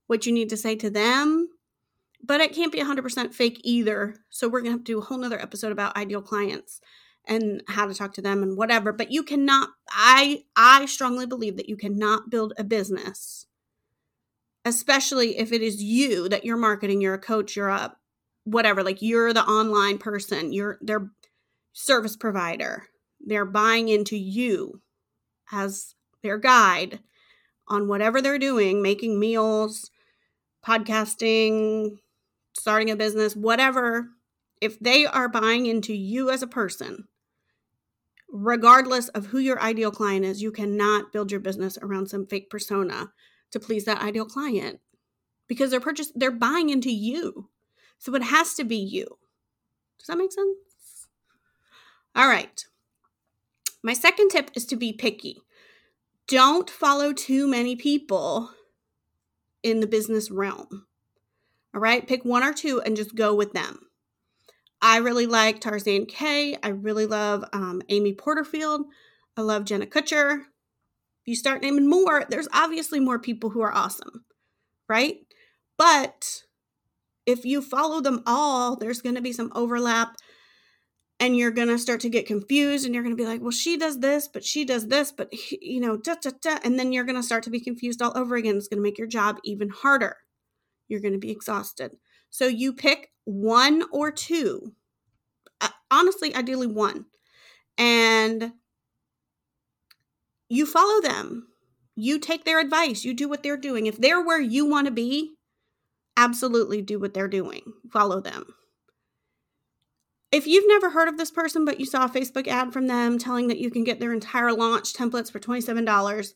what 0.07 0.27
you 0.27 0.33
need 0.33 0.49
to 0.51 0.57
say 0.57 0.77
to 0.77 0.89
them, 0.89 1.49
but 2.23 2.41
it 2.41 2.55
can't 2.55 2.71
be 2.71 2.79
100% 2.79 3.35
fake 3.35 3.61
either. 3.65 4.15
So 4.31 4.47
we're 4.47 4.61
going 4.61 4.67
to 4.67 4.79
have 4.79 4.85
to 4.85 4.93
do 4.93 4.99
a 5.01 5.03
whole 5.03 5.19
nother 5.19 5.43
episode 5.43 5.73
about 5.73 5.97
ideal 5.97 6.23
clients 6.23 6.81
and 7.27 7.65
how 7.67 7.87
to 7.87 7.95
talk 7.95 8.15
to 8.15 8.23
them 8.23 8.45
and 8.45 8.57
whatever. 8.57 8.93
But 8.93 9.11
you 9.11 9.25
cannot, 9.25 9.71
I, 9.91 10.45
I 10.55 10.87
strongly 10.87 11.27
believe 11.27 11.57
that 11.57 11.69
you 11.69 11.77
cannot 11.77 12.31
build 12.31 12.53
a 12.57 12.63
business, 12.63 13.47
especially 14.65 15.37
if 15.37 15.51
it 15.51 15.63
is 15.63 15.83
you 15.83 16.29
that 16.29 16.45
you're 16.45 16.57
marketing, 16.57 17.01
you're 17.01 17.15
a 17.15 17.19
coach, 17.19 17.57
you're 17.57 17.71
a 17.71 17.97
whatever, 18.45 18.85
like 18.85 19.03
you're 19.03 19.33
the 19.33 19.45
online 19.45 19.99
person, 19.99 20.53
you're 20.53 20.79
their 20.81 21.11
service 21.81 22.17
provider. 22.17 22.87
They're 23.21 23.45
buying 23.45 23.89
into 23.89 24.17
you 24.17 24.81
as 25.53 25.95
their 26.23 26.39
guide 26.39 27.01
on 27.69 27.89
whatever 27.89 28.21
they're 28.21 28.39
doing, 28.39 28.83
making 28.83 29.19
meals, 29.19 29.91
podcasting, 30.65 31.99
starting 32.57 32.91
a 32.91 32.97
business, 32.97 33.35
whatever, 33.35 34.09
if 34.61 34.79
they 34.79 35.07
are 35.07 35.29
buying 35.29 35.67
into 35.67 35.95
you 35.95 36.31
as 36.31 36.43
a 36.43 36.47
person, 36.47 37.09
regardless 38.31 39.09
of 39.09 39.27
who 39.27 39.39
your 39.39 39.61
ideal 39.61 39.91
client 39.91 40.25
is, 40.25 40.43
you 40.43 40.53
cannot 40.53 41.13
build 41.13 41.31
your 41.31 41.41
business 41.41 41.79
around 41.81 42.09
some 42.09 42.27
fake 42.27 42.51
persona 42.51 43.13
to 43.51 43.61
please 43.61 43.85
that 43.85 44.03
ideal 44.03 44.27
client 44.27 44.81
because 45.49 45.71
they're 45.71 45.81
purchase 45.81 46.13
they're 46.15 46.31
buying 46.31 46.71
into 46.71 46.93
you. 46.93 47.49
So 47.99 48.15
it 48.15 48.23
has 48.23 48.55
to 48.55 48.65
be 48.65 48.77
you. 48.77 49.07
Does 49.99 50.07
that 50.07 50.19
make 50.19 50.33
sense? 50.33 50.57
All 52.21 52.29
right. 52.29 52.67
My 53.83 53.95
second 53.95 54.29
tip 54.29 54.51
is 54.55 54.67
to 54.67 54.77
be 54.77 54.93
picky. 54.93 55.41
don't 56.29 56.69
follow 56.69 57.15
too 57.15 57.49
many 57.49 57.77
people 57.77 58.51
in 59.63 59.81
the 59.81 59.87
business 59.87 60.31
realm. 60.31 60.87
All 61.75 61.81
right, 61.81 62.07
pick 62.07 62.23
one 62.23 62.43
or 62.43 62.53
two 62.53 62.83
and 62.83 62.95
just 62.95 63.15
go 63.15 63.35
with 63.35 63.55
them. 63.55 63.87
I 64.83 64.99
really 64.99 65.25
like 65.25 65.61
Tarzan 65.61 66.05
Kay. 66.05 66.59
I 66.63 66.69
really 66.69 67.07
love 67.07 67.43
um, 67.55 67.81
Amy 67.89 68.13
Porterfield. 68.13 68.83
I 69.39 69.41
love 69.41 69.65
Jenna 69.65 69.87
Kutcher. 69.87 70.41
If 70.41 71.25
you 71.25 71.35
start 71.35 71.63
naming 71.63 71.89
more, 71.89 72.27
there's 72.29 72.49
obviously 72.53 73.01
more 73.01 73.19
people 73.19 73.49
who 73.49 73.63
are 73.63 73.75
awesome, 73.75 74.27
right? 74.91 75.21
But 75.79 76.43
if 77.25 77.47
you 77.47 77.63
follow 77.63 78.03
them 78.03 78.23
all, 78.27 78.77
there's 78.77 79.01
going 79.01 79.15
to 79.15 79.23
be 79.23 79.33
some 79.33 79.51
overlap 79.55 80.17
and 81.21 81.37
you're 81.37 81.51
going 81.51 81.69
to 81.69 81.79
start 81.79 82.01
to 82.01 82.09
get 82.09 82.27
confused 82.27 82.87
and 82.87 82.95
you're 82.95 83.05
going 83.05 83.15
to 83.15 83.23
be 83.23 83.29
like, 83.29 83.43
well, 83.43 83.51
she 83.51 83.77
does 83.77 84.01
this, 84.01 84.27
but 84.27 84.43
she 84.43 84.65
does 84.65 84.89
this, 84.89 85.13
but, 85.13 85.31
you 85.53 85.79
know, 85.79 85.99
da, 85.99 86.15
da, 86.21 86.31
da. 86.41 86.59
And 86.65 86.79
then 86.79 86.93
you're 86.93 87.05
going 87.05 87.17
to 87.17 87.23
start 87.23 87.43
to 87.45 87.51
be 87.51 87.61
confused 87.61 88.01
all 88.01 88.17
over 88.17 88.37
again. 88.37 88.57
It's 88.57 88.69
going 88.69 88.79
to 88.79 88.83
make 88.83 88.97
your 88.97 89.07
job 89.07 89.37
even 89.45 89.69
harder. 89.69 90.17
You're 90.89 91.01
going 91.01 91.13
to 91.13 91.19
be 91.19 91.31
exhausted. 91.31 91.99
So 92.31 92.47
you 92.47 92.73
pick 92.73 93.11
one 93.25 93.83
or 93.93 94.11
two, 94.11 94.73
uh, 95.61 95.69
honestly, 95.91 96.35
ideally 96.35 96.67
one, 96.67 97.05
and 97.77 98.55
you 100.49 100.65
follow 100.65 101.03
them. 101.03 101.49
You 101.97 102.19
take 102.19 102.45
their 102.45 102.61
advice. 102.61 103.05
You 103.05 103.13
do 103.13 103.29
what 103.29 103.43
they're 103.43 103.59
doing. 103.59 103.87
If 103.87 103.99
they're 103.99 104.25
where 104.25 104.41
you 104.41 104.65
want 104.65 104.87
to 104.87 104.91
be, 104.91 105.35
absolutely 106.17 106.81
do 106.81 106.99
what 106.99 107.13
they're 107.13 107.29
doing. 107.29 107.61
Follow 107.93 108.21
them 108.21 108.47
if 110.33 110.47
you've 110.47 110.69
never 110.69 110.91
heard 110.91 111.09
of 111.09 111.19
this 111.19 111.31
person, 111.31 111.65
but 111.65 111.81
you 111.81 111.87
saw 111.87 112.05
a 112.05 112.09
Facebook 112.09 112.47
ad 112.47 112.73
from 112.73 112.87
them 112.87 113.19
telling 113.19 113.49
that 113.49 113.59
you 113.59 113.71
can 113.71 113.85
get 113.85 113.99
their 113.99 114.13
entire 114.13 114.53
launch 114.53 114.93
templates 114.93 115.31
for 115.31 115.41
$27, 115.41 116.33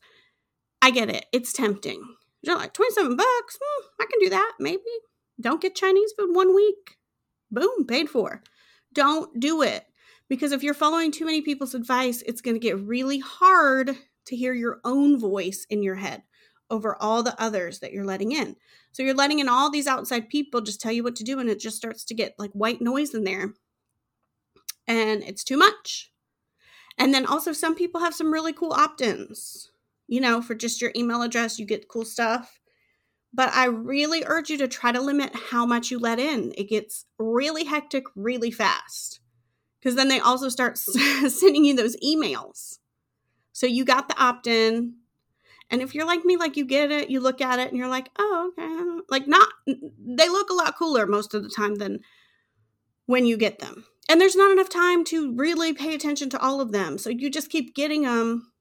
I 0.82 0.90
get 0.90 1.10
it. 1.10 1.26
It's 1.32 1.52
tempting. 1.52 2.02
You're 2.42 2.56
like, 2.56 2.74
27 2.74 3.16
bucks? 3.16 3.58
Hmm, 3.62 3.86
I 4.00 4.06
can 4.10 4.20
do 4.20 4.30
that, 4.30 4.52
maybe. 4.58 4.82
Don't 5.40 5.62
get 5.62 5.74
Chinese 5.74 6.12
food 6.18 6.34
one 6.34 6.54
week. 6.54 6.96
Boom, 7.50 7.86
paid 7.86 8.10
for. 8.10 8.42
Don't 8.92 9.38
do 9.38 9.62
it. 9.62 9.86
Because 10.28 10.52
if 10.52 10.62
you're 10.62 10.74
following 10.74 11.12
too 11.12 11.24
many 11.24 11.40
people's 11.40 11.74
advice, 11.74 12.22
it's 12.26 12.40
going 12.40 12.54
to 12.54 12.60
get 12.60 12.80
really 12.80 13.18
hard 13.18 13.96
to 14.26 14.36
hear 14.36 14.54
your 14.54 14.80
own 14.84 15.18
voice 15.18 15.66
in 15.70 15.82
your 15.82 15.96
head 15.96 16.22
over 16.70 17.00
all 17.00 17.22
the 17.22 17.40
others 17.40 17.78
that 17.80 17.92
you're 17.92 18.04
letting 18.04 18.32
in. 18.32 18.56
So 18.92 19.02
you're 19.02 19.14
letting 19.14 19.38
in 19.38 19.48
all 19.48 19.70
these 19.70 19.86
outside 19.86 20.28
people 20.28 20.60
just 20.60 20.80
tell 20.80 20.92
you 20.92 21.04
what 21.04 21.16
to 21.16 21.24
do, 21.24 21.38
and 21.38 21.48
it 21.48 21.60
just 21.60 21.76
starts 21.76 22.04
to 22.06 22.14
get 22.14 22.34
like 22.38 22.52
white 22.52 22.80
noise 22.80 23.14
in 23.14 23.24
there 23.24 23.52
and 24.86 25.22
it's 25.22 25.44
too 25.44 25.56
much. 25.56 26.12
And 26.98 27.12
then 27.12 27.26
also, 27.26 27.52
some 27.52 27.74
people 27.74 28.00
have 28.00 28.14
some 28.14 28.32
really 28.32 28.52
cool 28.52 28.72
opt 28.72 29.00
ins. 29.00 29.70
You 30.06 30.20
know, 30.20 30.42
for 30.42 30.54
just 30.54 30.80
your 30.80 30.92
email 30.94 31.22
address, 31.22 31.58
you 31.58 31.66
get 31.66 31.88
cool 31.88 32.04
stuff. 32.04 32.60
But 33.32 33.52
I 33.52 33.64
really 33.64 34.22
urge 34.24 34.50
you 34.50 34.58
to 34.58 34.68
try 34.68 34.92
to 34.92 35.00
limit 35.00 35.34
how 35.34 35.66
much 35.66 35.90
you 35.90 35.98
let 35.98 36.20
in. 36.20 36.52
It 36.56 36.68
gets 36.68 37.06
really 37.18 37.64
hectic 37.64 38.04
really 38.14 38.52
fast 38.52 39.20
because 39.80 39.96
then 39.96 40.08
they 40.08 40.20
also 40.20 40.48
start 40.48 40.78
sending 40.78 41.64
you 41.64 41.74
those 41.74 41.96
emails. 41.96 42.78
So 43.52 43.66
you 43.66 43.84
got 43.84 44.08
the 44.08 44.22
opt 44.22 44.46
in. 44.46 44.94
And 45.70 45.82
if 45.82 45.94
you're 45.94 46.06
like 46.06 46.24
me, 46.24 46.36
like 46.36 46.56
you 46.56 46.64
get 46.64 46.92
it, 46.92 47.10
you 47.10 47.18
look 47.18 47.40
at 47.40 47.58
it 47.58 47.68
and 47.68 47.76
you're 47.76 47.88
like, 47.88 48.08
oh, 48.18 48.52
okay. 48.52 49.02
Like, 49.08 49.26
not, 49.26 49.48
they 49.66 50.28
look 50.28 50.50
a 50.50 50.54
lot 50.54 50.76
cooler 50.76 51.06
most 51.06 51.34
of 51.34 51.42
the 51.42 51.48
time 51.48 51.76
than 51.76 52.00
when 53.06 53.26
you 53.26 53.36
get 53.36 53.58
them 53.58 53.84
and 54.08 54.20
there's 54.20 54.36
not 54.36 54.52
enough 54.52 54.68
time 54.68 55.04
to 55.04 55.34
really 55.34 55.72
pay 55.72 55.94
attention 55.94 56.28
to 56.30 56.40
all 56.40 56.60
of 56.60 56.72
them. 56.72 56.98
So 56.98 57.10
you 57.10 57.30
just 57.30 57.50
keep 57.50 57.74
getting 57.74 58.02
them 58.02 58.52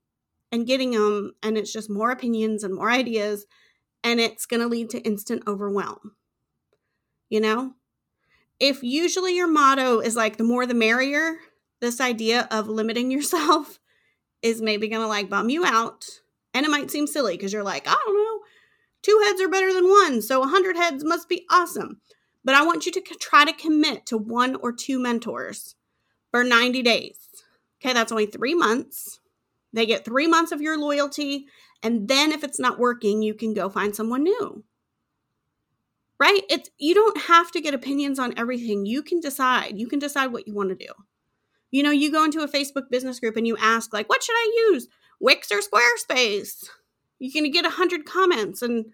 and 0.52 0.68
getting 0.68 0.92
them, 0.92 1.34
and 1.42 1.58
it's 1.58 1.74
just 1.74 1.90
more 1.90 2.12
opinions 2.12 2.64
and 2.64 2.76
more 2.76 2.90
ideas, 2.90 3.46
and 4.04 4.20
it's 4.20 4.46
going 4.46 4.62
to 4.62 4.68
lead 4.68 4.90
to 4.92 5.00
instant 5.00 5.44
overwhelm. 5.48 6.16
You 7.30 7.42
know? 7.42 7.74
If 8.60 8.84
usually 8.84 9.36
your 9.36 9.48
motto 9.48 10.00
is 10.00 10.16
like 10.16 10.38
the 10.38 10.44
more 10.44 10.66
the 10.66 10.74
merrier, 10.74 11.38
this 11.82 12.00
idea 12.00 12.48
of 12.52 12.70
limiting 12.70 13.12
yourself 13.12 13.80
is 14.42 14.62
maybe 14.62 14.88
going 14.88 15.02
to 15.02 15.08
like 15.08 15.30
bum 15.30 15.50
you 15.50 15.66
out. 15.66 16.06
And 16.54 16.66
it 16.66 16.70
might 16.70 16.92
seem 16.92 17.08
silly 17.08 17.36
because 17.36 17.52
you're 17.52 17.64
like, 17.64 17.88
I 17.88 17.98
don't 18.06 18.16
know, 18.16 18.40
two 19.02 19.24
heads 19.26 19.42
are 19.42 19.50
better 19.50 19.74
than 19.74 19.90
one, 19.90 20.22
so 20.22 20.38
a 20.38 20.42
100 20.42 20.78
heads 20.78 21.04
must 21.04 21.28
be 21.28 21.46
awesome. 21.50 22.00
But 22.44 22.56
I 22.56 22.66
want 22.66 22.86
you 22.86 22.92
to 22.92 23.02
try 23.20 23.46
to 23.46 23.54
commit 23.54 24.06
to 24.08 24.18
one 24.18 24.56
or 24.56 24.74
two 24.74 25.00
mentors 25.00 25.76
for 26.32 26.44
90 26.44 26.82
days. 26.82 27.30
Okay, 27.80 27.94
that's 27.94 28.12
only 28.12 28.26
three 28.26 28.56
months. 28.56 29.20
They 29.74 29.86
get 29.86 30.06
three 30.06 30.28
months 30.28 30.52
of 30.52 30.62
your 30.62 30.78
loyalty. 30.78 31.48
And 31.82 32.08
then 32.08 32.32
if 32.32 32.44
it's 32.44 32.60
not 32.60 32.80
working, 32.80 33.22
you 33.22 33.34
can 33.34 33.54
go 33.54 33.70
find 33.70 33.96
someone 33.96 34.24
new. 34.24 34.64
Right? 36.20 36.42
It's 36.50 36.70
you 36.78 36.94
don't 36.94 37.18
have 37.24 37.52
to 37.52 37.62
get 37.62 37.74
opinions 37.74 38.20
on 38.20 38.38
everything. 38.38 38.86
You 38.86 39.04
can 39.04 39.20
decide. 39.20 39.78
You 39.78 39.88
can 39.88 40.00
decide 40.00 40.28
what 40.28 40.48
you 40.48 40.54
want 40.54 40.70
to 40.70 40.76
do. 40.76 40.92
You 41.72 41.84
know, 41.84 41.92
you 41.92 42.12
go 42.12 42.24
into 42.24 42.42
a 42.42 42.48
Facebook 42.48 42.90
business 42.90 43.20
group 43.20 43.36
and 43.36 43.48
you 43.48 43.58
ask, 43.58 43.92
like, 43.92 44.08
what 44.08 44.24
should 44.24 44.36
I 44.36 44.70
use? 44.70 44.88
Wix 45.20 45.52
or 45.52 45.60
Squarespace? 45.60 46.70
You're 47.20 47.32
gonna 47.34 47.52
get 47.52 47.66
a 47.66 47.72
hundred 47.72 48.06
comments 48.06 48.62
and 48.62 48.86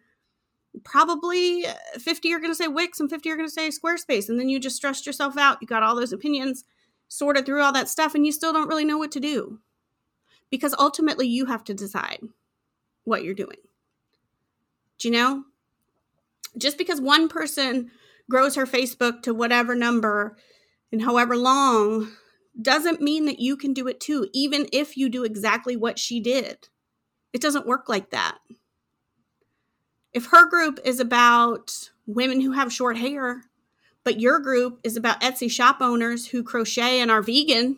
probably 0.83 1.65
uh, 1.65 1.73
50 1.97 2.33
are 2.33 2.39
going 2.39 2.51
to 2.51 2.55
say 2.55 2.67
Wix 2.67 2.99
and 2.99 3.09
50 3.09 3.31
are 3.31 3.35
going 3.35 3.47
to 3.47 3.53
say 3.53 3.69
Squarespace. 3.69 4.29
And 4.29 4.39
then 4.39 4.49
you 4.49 4.59
just 4.59 4.75
stressed 4.75 5.05
yourself 5.05 5.38
out. 5.38 5.57
You 5.61 5.67
got 5.67 5.83
all 5.83 5.95
those 5.95 6.13
opinions, 6.13 6.63
sorted 7.07 7.45
through 7.45 7.61
all 7.61 7.73
that 7.73 7.89
stuff, 7.89 8.15
and 8.15 8.25
you 8.25 8.31
still 8.31 8.53
don't 8.53 8.67
really 8.67 8.85
know 8.85 8.97
what 8.97 9.11
to 9.13 9.19
do. 9.19 9.59
Because 10.49 10.75
ultimately, 10.79 11.27
you 11.27 11.45
have 11.45 11.63
to 11.65 11.73
decide 11.73 12.21
what 13.03 13.23
you're 13.23 13.35
doing. 13.35 13.57
Do 14.97 15.07
you 15.07 15.13
know? 15.13 15.43
Just 16.57 16.77
because 16.77 16.99
one 16.99 17.29
person 17.29 17.91
grows 18.29 18.55
her 18.55 18.65
Facebook 18.65 19.21
to 19.23 19.33
whatever 19.33 19.75
number 19.75 20.38
and 20.91 21.03
however 21.03 21.38
long 21.38 22.11
doesn't 22.59 23.01
mean 23.01 23.25
that 23.25 23.39
you 23.39 23.55
can 23.55 23.73
do 23.73 23.88
it 23.88 23.99
too, 23.99 24.27
even 24.33 24.67
if 24.73 24.97
you 24.97 25.09
do 25.09 25.23
exactly 25.23 25.77
what 25.77 25.99
she 25.99 26.19
did. 26.19 26.67
It 27.31 27.41
doesn't 27.41 27.67
work 27.67 27.88
like 27.88 28.09
that. 28.09 28.39
If 30.13 30.28
her 30.28 30.50
group 30.50 30.80
is 30.84 31.00
about 31.00 31.92
women 32.08 32.42
who 32.42 32.54
have 32.54 32.74
short 32.74 32.98
hair, 32.98 33.44
but 34.04 34.20
your 34.20 34.39
group 34.39 34.80
is 34.84 34.98
about 34.98 35.22
Etsy 35.22 35.51
shop 35.51 35.78
owners 35.82 36.28
who 36.28 36.44
crochet 36.44 37.00
and 37.00 37.12
are 37.12 37.22
vegan, 37.22 37.78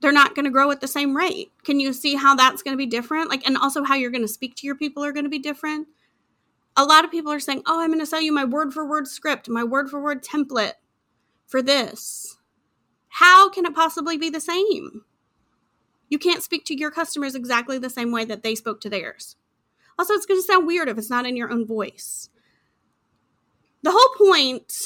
they're 0.00 0.12
not 0.12 0.34
going 0.34 0.44
to 0.44 0.50
grow 0.50 0.70
at 0.70 0.80
the 0.80 0.88
same 0.88 1.16
rate. 1.16 1.52
Can 1.64 1.80
you 1.80 1.92
see 1.92 2.16
how 2.16 2.34
that's 2.34 2.62
going 2.62 2.72
to 2.72 2.78
be 2.78 2.86
different? 2.86 3.30
Like, 3.30 3.46
and 3.46 3.56
also 3.56 3.84
how 3.84 3.94
you're 3.94 4.10
going 4.10 4.22
to 4.22 4.28
speak 4.28 4.56
to 4.56 4.66
your 4.66 4.74
people 4.76 5.04
are 5.04 5.12
going 5.12 5.24
to 5.24 5.30
be 5.30 5.38
different. 5.38 5.88
A 6.76 6.84
lot 6.84 7.04
of 7.04 7.10
people 7.10 7.32
are 7.32 7.40
saying, 7.40 7.62
Oh, 7.66 7.80
I'm 7.80 7.88
going 7.88 8.00
to 8.00 8.06
sell 8.06 8.20
you 8.20 8.32
my 8.32 8.44
word 8.44 8.72
for 8.72 8.86
word 8.86 9.06
script, 9.06 9.48
my 9.48 9.62
word 9.62 9.90
for 9.90 10.00
word 10.00 10.24
template 10.24 10.74
for 11.46 11.62
this. 11.62 12.38
How 13.08 13.48
can 13.48 13.66
it 13.66 13.74
possibly 13.74 14.16
be 14.16 14.30
the 14.30 14.40
same? 14.40 15.04
You 16.08 16.18
can't 16.18 16.42
speak 16.42 16.64
to 16.66 16.78
your 16.78 16.90
customers 16.90 17.34
exactly 17.34 17.78
the 17.78 17.90
same 17.90 18.10
way 18.10 18.24
that 18.24 18.42
they 18.42 18.54
spoke 18.54 18.80
to 18.82 18.90
theirs. 18.90 19.36
Also, 19.98 20.14
it's 20.14 20.26
going 20.26 20.40
to 20.40 20.44
sound 20.44 20.66
weird 20.66 20.88
if 20.88 20.98
it's 20.98 21.10
not 21.10 21.26
in 21.26 21.36
your 21.36 21.50
own 21.50 21.66
voice. 21.66 22.28
The 23.82 23.92
whole 23.92 24.28
point 24.28 24.84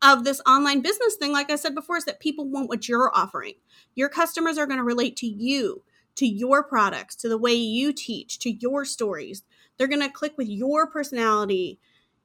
of 0.00 0.24
this 0.24 0.40
online 0.46 0.80
business 0.80 1.16
thing, 1.16 1.32
like 1.32 1.50
I 1.50 1.56
said 1.56 1.74
before, 1.74 1.96
is 1.96 2.04
that 2.06 2.20
people 2.20 2.48
want 2.48 2.68
what 2.68 2.88
you're 2.88 3.10
offering. 3.14 3.54
Your 3.94 4.08
customers 4.08 4.58
are 4.58 4.66
going 4.66 4.78
to 4.78 4.84
relate 4.84 5.16
to 5.16 5.26
you, 5.26 5.82
to 6.16 6.26
your 6.26 6.62
products, 6.62 7.14
to 7.16 7.28
the 7.28 7.38
way 7.38 7.52
you 7.52 7.92
teach, 7.92 8.38
to 8.40 8.50
your 8.50 8.84
stories. 8.84 9.42
They're 9.76 9.86
going 9.86 10.00
to 10.00 10.08
click 10.08 10.36
with 10.36 10.48
your 10.48 10.86
personality, 10.86 11.78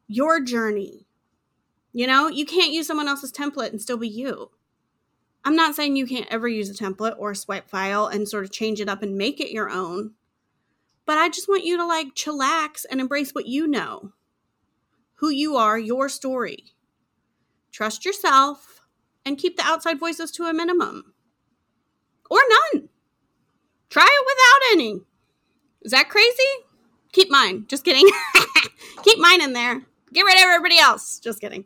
your 0.07 0.39
journey. 0.39 1.07
You 1.93 2.07
know, 2.07 2.27
you 2.27 2.45
can't 2.45 2.73
use 2.73 2.87
someone 2.87 3.07
else's 3.07 3.31
template 3.31 3.71
and 3.71 3.81
still 3.81 3.97
be 3.97 4.07
you. 4.07 4.51
I'm 5.43 5.55
not 5.55 5.75
saying 5.75 5.95
you 5.95 6.05
can't 6.05 6.27
ever 6.29 6.47
use 6.47 6.69
a 6.69 6.73
template 6.73 7.15
or 7.17 7.31
a 7.31 7.35
swipe 7.35 7.69
file 7.69 8.07
and 8.07 8.27
sort 8.27 8.43
of 8.43 8.51
change 8.51 8.81
it 8.81 8.89
up 8.89 9.01
and 9.01 9.17
make 9.17 9.39
it 9.39 9.51
your 9.51 9.69
own. 9.69 10.11
But 11.07 11.17
I 11.17 11.29
just 11.29 11.47
want 11.47 11.63
you 11.63 11.77
to 11.77 11.85
like 11.85 12.15
chillax 12.15 12.85
and 12.91 12.99
embrace 12.99 13.31
what 13.31 13.47
you 13.47 13.65
know 13.65 14.11
who 15.15 15.29
you 15.29 15.55
are, 15.55 15.79
your 15.79 16.09
story. 16.09 16.65
Trust 17.71 18.05
yourself 18.05 18.81
and 19.25 19.37
keep 19.37 19.55
the 19.55 19.63
outside 19.63 19.99
voices 19.99 20.31
to 20.31 20.43
a 20.43 20.53
minimum 20.53 21.13
or 22.29 22.39
none. 22.73 22.89
Try 23.89 24.05
it 24.05 24.25
without 24.27 24.73
any. 24.73 25.01
Is 25.81 25.91
that 25.91 26.09
crazy? 26.09 26.65
Keep 27.13 27.31
mine. 27.31 27.65
Just 27.69 27.85
kidding. 27.85 28.07
keep 29.03 29.17
mine 29.17 29.41
in 29.41 29.53
there. 29.53 29.81
Get 30.13 30.23
rid 30.23 30.35
of 30.35 30.41
everybody 30.43 30.77
else. 30.77 31.19
Just 31.19 31.39
kidding. 31.39 31.63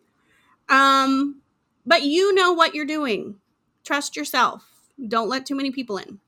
Um, 0.69 1.41
but 1.83 2.03
you 2.03 2.33
know 2.35 2.53
what 2.53 2.75
you're 2.75 2.85
doing. 2.85 3.37
Trust 3.83 4.15
yourself. 4.15 4.63
Don't 5.07 5.29
let 5.29 5.47
too 5.47 5.55
many 5.55 5.71
people 5.71 5.97
in. 5.97 6.19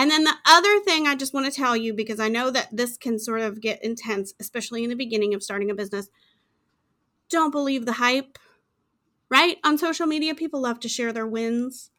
And 0.00 0.10
then 0.10 0.24
the 0.24 0.32
other 0.46 0.80
thing 0.80 1.06
I 1.06 1.14
just 1.14 1.34
want 1.34 1.44
to 1.44 1.52
tell 1.52 1.76
you, 1.76 1.92
because 1.92 2.20
I 2.20 2.28
know 2.28 2.50
that 2.50 2.74
this 2.74 2.96
can 2.96 3.18
sort 3.18 3.42
of 3.42 3.60
get 3.60 3.84
intense, 3.84 4.32
especially 4.40 4.82
in 4.82 4.88
the 4.88 4.96
beginning 4.96 5.34
of 5.34 5.42
starting 5.42 5.70
a 5.70 5.74
business, 5.74 6.08
don't 7.28 7.50
believe 7.50 7.84
the 7.84 7.92
hype, 7.92 8.38
right? 9.28 9.58
On 9.62 9.76
social 9.76 10.06
media, 10.06 10.34
people 10.34 10.62
love 10.62 10.80
to 10.80 10.88
share 10.88 11.12
their 11.12 11.26
wins. 11.26 11.90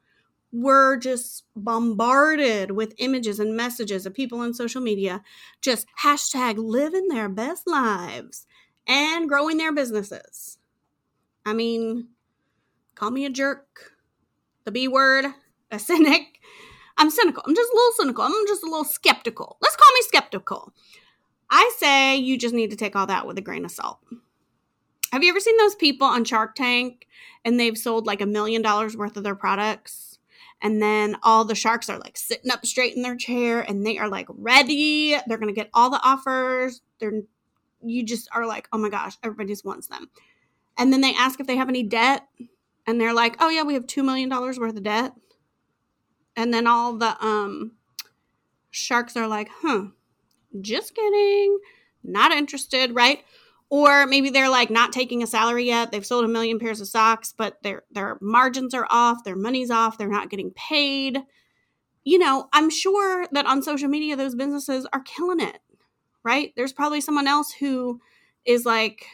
we're 0.52 0.98
just 0.98 1.46
bombarded 1.56 2.72
with 2.72 2.94
images 2.98 3.40
and 3.40 3.56
messages 3.56 4.06
of 4.06 4.14
people 4.14 4.40
on 4.40 4.54
social 4.54 4.82
media 4.82 5.24
just 5.62 5.88
hashtag 6.04 6.56
living 6.58 7.08
their 7.08 7.30
best 7.30 7.68
lives 7.68 8.46
and 8.86 9.30
growing 9.30 9.58
their 9.58 9.72
businesses. 9.72 10.58
I 11.46 11.54
mean, 11.54 12.10
call 12.96 13.12
me 13.12 13.26
a 13.26 13.30
jerk, 13.30 13.94
the 14.66 14.72
B 14.72 14.88
word, 14.88 15.26
a 15.72 15.80
cynic. 15.80 16.40
I'm 17.02 17.10
cynical. 17.10 17.42
I'm 17.48 17.56
just 17.56 17.72
a 17.72 17.76
little 17.76 17.92
cynical. 17.94 18.24
I'm 18.24 18.48
just 18.48 18.62
a 18.62 18.68
little 18.68 18.86
skeptical. 18.86 19.58
Let's 19.60 19.76
call 19.76 19.92
me 19.92 20.02
skeptical. 20.04 20.72
I 21.50 21.74
say 21.80 22.16
you 22.16 22.38
just 22.38 22.54
need 22.54 22.70
to 22.70 22.78
take 22.78 22.96
all 22.96 23.08
that 23.08 23.26
with 23.26 23.40
a 23.40 23.42
grain 23.42 23.66
of 23.66 23.72
salt. 23.72 23.98
Have 25.12 25.24
you 25.24 25.30
ever 25.32 25.40
seen 25.40 25.58
those 25.58 25.74
people 25.74 26.06
on 26.06 26.26
Shark 26.26 26.54
Tank 26.54 27.08
and 27.44 27.60
they've 27.60 27.76
sold 27.76 28.06
like 28.06 28.22
a 28.22 28.28
million 28.28 28.62
dollars 28.62 28.96
worth 28.96 29.18
of 29.18 29.24
their 29.24 29.34
products? 29.34 30.20
And 30.62 30.80
then 30.80 31.18
all 31.24 31.44
the 31.44 31.56
sharks 31.56 31.90
are 31.90 31.98
like 31.98 32.18
sitting 32.18 32.52
up 32.52 32.68
straight 32.68 32.96
in 32.96 33.02
their 33.02 33.18
chair 33.18 33.62
and 33.62 33.84
they 33.84 33.98
are 33.98 34.08
like 34.08 34.28
ready. 34.30 35.18
They're 35.26 35.40
going 35.40 35.54
to 35.54 35.60
get 35.60 35.72
all 35.74 35.90
the 35.90 36.04
offers. 36.04 36.82
They're 37.00 37.24
you 37.84 38.04
just 38.06 38.30
are 38.32 38.46
like, 38.46 38.68
"Oh 38.72 38.78
my 38.78 38.90
gosh, 38.90 39.18
everybody 39.24 39.50
just 39.50 39.66
wants 39.66 39.88
them." 39.88 40.12
And 40.78 40.94
then 40.94 41.02
they 41.02 41.16
ask 41.16 41.40
if 41.40 41.48
they 41.48 41.58
have 41.58 41.68
any 41.68 41.82
debt 41.82 42.28
and 42.86 43.02
they're 43.02 43.12
like, 43.12 43.38
"Oh 43.40 43.50
yeah, 43.50 43.64
we 43.64 43.74
have 43.74 43.88
2 43.88 44.04
million 44.04 44.30
dollars 44.30 44.60
worth 44.60 44.78
of 44.78 44.84
debt." 44.84 45.14
And 46.36 46.54
then 46.54 46.68
all 46.68 46.98
the 46.98 47.24
um 47.24 47.74
sharks 48.70 49.16
are 49.18 49.28
like, 49.28 49.50
"Huh. 49.62 49.88
Just 50.60 50.96
kidding. 50.96 51.60
Not 52.04 52.32
interested, 52.32 52.94
right?" 52.96 53.24
or 53.72 54.06
maybe 54.06 54.30
they're 54.30 54.50
like 54.50 54.70
not 54.70 54.92
taking 54.92 55.24
a 55.24 55.28
salary 55.28 55.66
yet 55.66 55.92
they've 55.92 56.06
sold 56.06 56.26
a 56.26 56.28
million 56.28 56.60
pairs 56.60 56.80
of 56.80 56.88
socks 56.88 57.34
but 57.36 57.58
their 57.64 57.84
their 57.90 58.18
margins 58.22 58.76
are 58.76 58.86
off 58.92 59.24
their 59.24 59.36
money's 59.36 59.72
off 59.72 59.98
they're 59.98 60.08
not 60.08 60.30
getting 60.30 60.52
paid 60.52 61.18
you 62.04 62.20
know 62.20 62.48
i'm 62.54 62.70
sure 62.70 63.26
that 63.32 63.48
on 63.48 63.64
social 63.64 63.88
media 63.88 64.16
those 64.16 64.36
businesses 64.36 64.86
are 64.94 65.02
killing 65.02 65.40
it 65.40 65.60
right 66.24 66.54
there's 66.56 66.74
probably 66.74 67.02
someone 67.02 67.28
else 67.28 67.54
who 67.54 68.00
is 68.46 68.66
like 68.66 69.06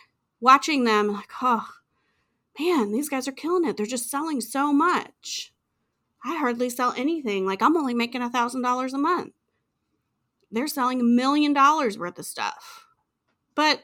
watching 0.41 0.83
them 0.83 1.13
like 1.13 1.29
oh 1.41 1.67
man 2.59 2.91
these 2.91 3.09
guys 3.09 3.27
are 3.27 3.33
killing 3.33 3.65
it 3.65 3.77
they're 3.77 3.85
just 3.85 4.09
selling 4.09 4.41
so 4.41 4.73
much 4.73 5.53
i 6.27 6.37
hardly 6.37 6.69
sell 6.69 6.93
anything 6.97 7.45
like 7.45 7.61
i'm 7.61 7.77
only 7.77 7.93
making 7.93 8.21
a 8.21 8.29
thousand 8.29 8.61
dollars 8.61 8.93
a 8.93 8.97
month 8.97 9.33
they're 10.51 10.67
selling 10.67 11.01
a 11.01 11.03
million 11.03 11.53
dollars 11.53 11.97
worth 11.97 12.19
of 12.19 12.25
stuff 12.25 12.85
but 13.55 13.83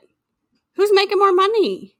Who's 0.76 0.92
making 0.94 1.20
more 1.20 1.34
money? 1.34 1.96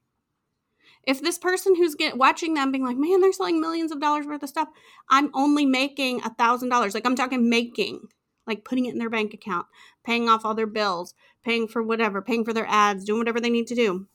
If 1.04 1.20
this 1.20 1.38
person 1.38 1.76
who's 1.76 1.94
get 1.94 2.16
watching 2.16 2.54
them 2.54 2.72
being 2.72 2.84
like, 2.84 2.96
man, 2.96 3.20
they're 3.20 3.32
selling 3.32 3.60
millions 3.60 3.92
of 3.92 4.00
dollars 4.00 4.26
worth 4.26 4.42
of 4.42 4.48
stuff, 4.48 4.68
I'm 5.08 5.30
only 5.34 5.66
making 5.66 6.22
a 6.22 6.34
thousand 6.34 6.70
dollars. 6.70 6.94
Like 6.94 7.06
I'm 7.06 7.14
talking 7.14 7.48
making, 7.48 8.08
like 8.46 8.64
putting 8.64 8.86
it 8.86 8.92
in 8.92 8.98
their 8.98 9.10
bank 9.10 9.34
account, 9.34 9.66
paying 10.02 10.28
off 10.28 10.44
all 10.44 10.54
their 10.54 10.66
bills, 10.66 11.14
paying 11.44 11.68
for 11.68 11.82
whatever, 11.82 12.22
paying 12.22 12.44
for 12.44 12.52
their 12.52 12.66
ads, 12.66 13.04
doing 13.04 13.18
whatever 13.18 13.38
they 13.38 13.50
need 13.50 13.66
to 13.68 13.74
do. 13.74 14.06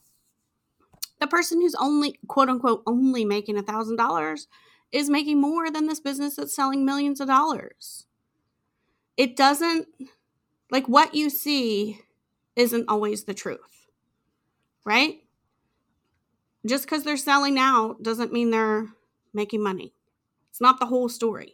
The 1.19 1.27
person 1.27 1.61
who's 1.61 1.75
only 1.75 2.19
quote 2.27 2.49
unquote 2.49 2.81
only 2.87 3.23
making 3.23 3.57
a 3.57 3.63
thousand 3.63 3.97
dollars 3.97 4.47
is 4.91 5.09
making 5.09 5.39
more 5.39 5.69
than 5.71 5.87
this 5.87 5.99
business 5.99 6.35
that's 6.35 6.55
selling 6.55 6.85
millions 6.85 7.19
of 7.19 7.27
dollars. 7.27 8.05
It 9.17 9.35
doesn't 9.35 9.87
like 10.71 10.87
what 10.87 11.13
you 11.15 11.29
see 11.29 11.99
isn't 12.55 12.89
always 12.89 13.25
the 13.25 13.33
truth 13.33 13.79
right? 14.89 15.19
Just 16.65 16.85
because 16.85 17.03
they're 17.03 17.17
selling 17.17 17.53
now 17.53 17.95
doesn't 18.01 18.33
mean 18.33 18.49
they're 18.49 18.87
making 19.33 19.63
money. 19.63 19.93
It's 20.49 20.59
not 20.59 20.79
the 20.79 20.87
whole 20.87 21.09
story. 21.09 21.53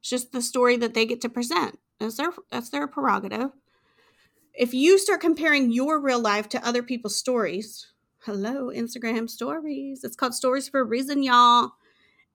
It's 0.00 0.10
just 0.10 0.32
the 0.32 0.42
story 0.42 0.76
that 0.78 0.94
they 0.94 1.06
get 1.06 1.20
to 1.22 1.28
present. 1.28 1.78
That's 2.00 2.16
their 2.16 2.30
that's 2.50 2.70
their 2.70 2.86
prerogative. 2.86 3.50
If 4.52 4.74
you 4.74 4.98
start 4.98 5.20
comparing 5.20 5.70
your 5.70 6.00
real 6.00 6.20
life 6.20 6.48
to 6.50 6.66
other 6.66 6.82
people's 6.82 7.16
stories, 7.16 7.86
hello 8.20 8.68
Instagram 8.68 9.28
stories. 9.30 10.02
It's 10.02 10.16
called 10.16 10.34
stories 10.34 10.68
for 10.68 10.80
a 10.80 10.84
reason, 10.84 11.22
y'all. 11.22 11.72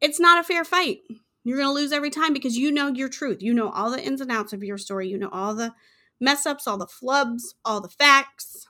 It's 0.02 0.20
not 0.20 0.40
a 0.40 0.44
fair 0.44 0.66
fight. 0.66 1.02
You're 1.44 1.58
going 1.58 1.70
to 1.70 1.74
lose 1.74 1.92
every 1.92 2.10
time 2.10 2.34
because 2.34 2.58
you 2.58 2.72
know 2.72 2.88
your 2.88 3.10
truth. 3.10 3.42
You 3.42 3.54
know 3.54 3.70
all 3.70 3.92
the 3.92 4.04
ins 4.04 4.22
and 4.22 4.32
outs 4.32 4.54
of 4.54 4.64
your 4.64 4.78
story. 4.78 5.08
You 5.08 5.18
know 5.18 5.30
all 5.32 5.56
the 5.56 5.74
mess 6.20 6.46
ups, 6.46 6.68
all 6.68 6.78
the 6.78 6.86
flubs, 6.86 7.54
all 7.64 7.82
the 7.82 7.90
facts 7.90 8.68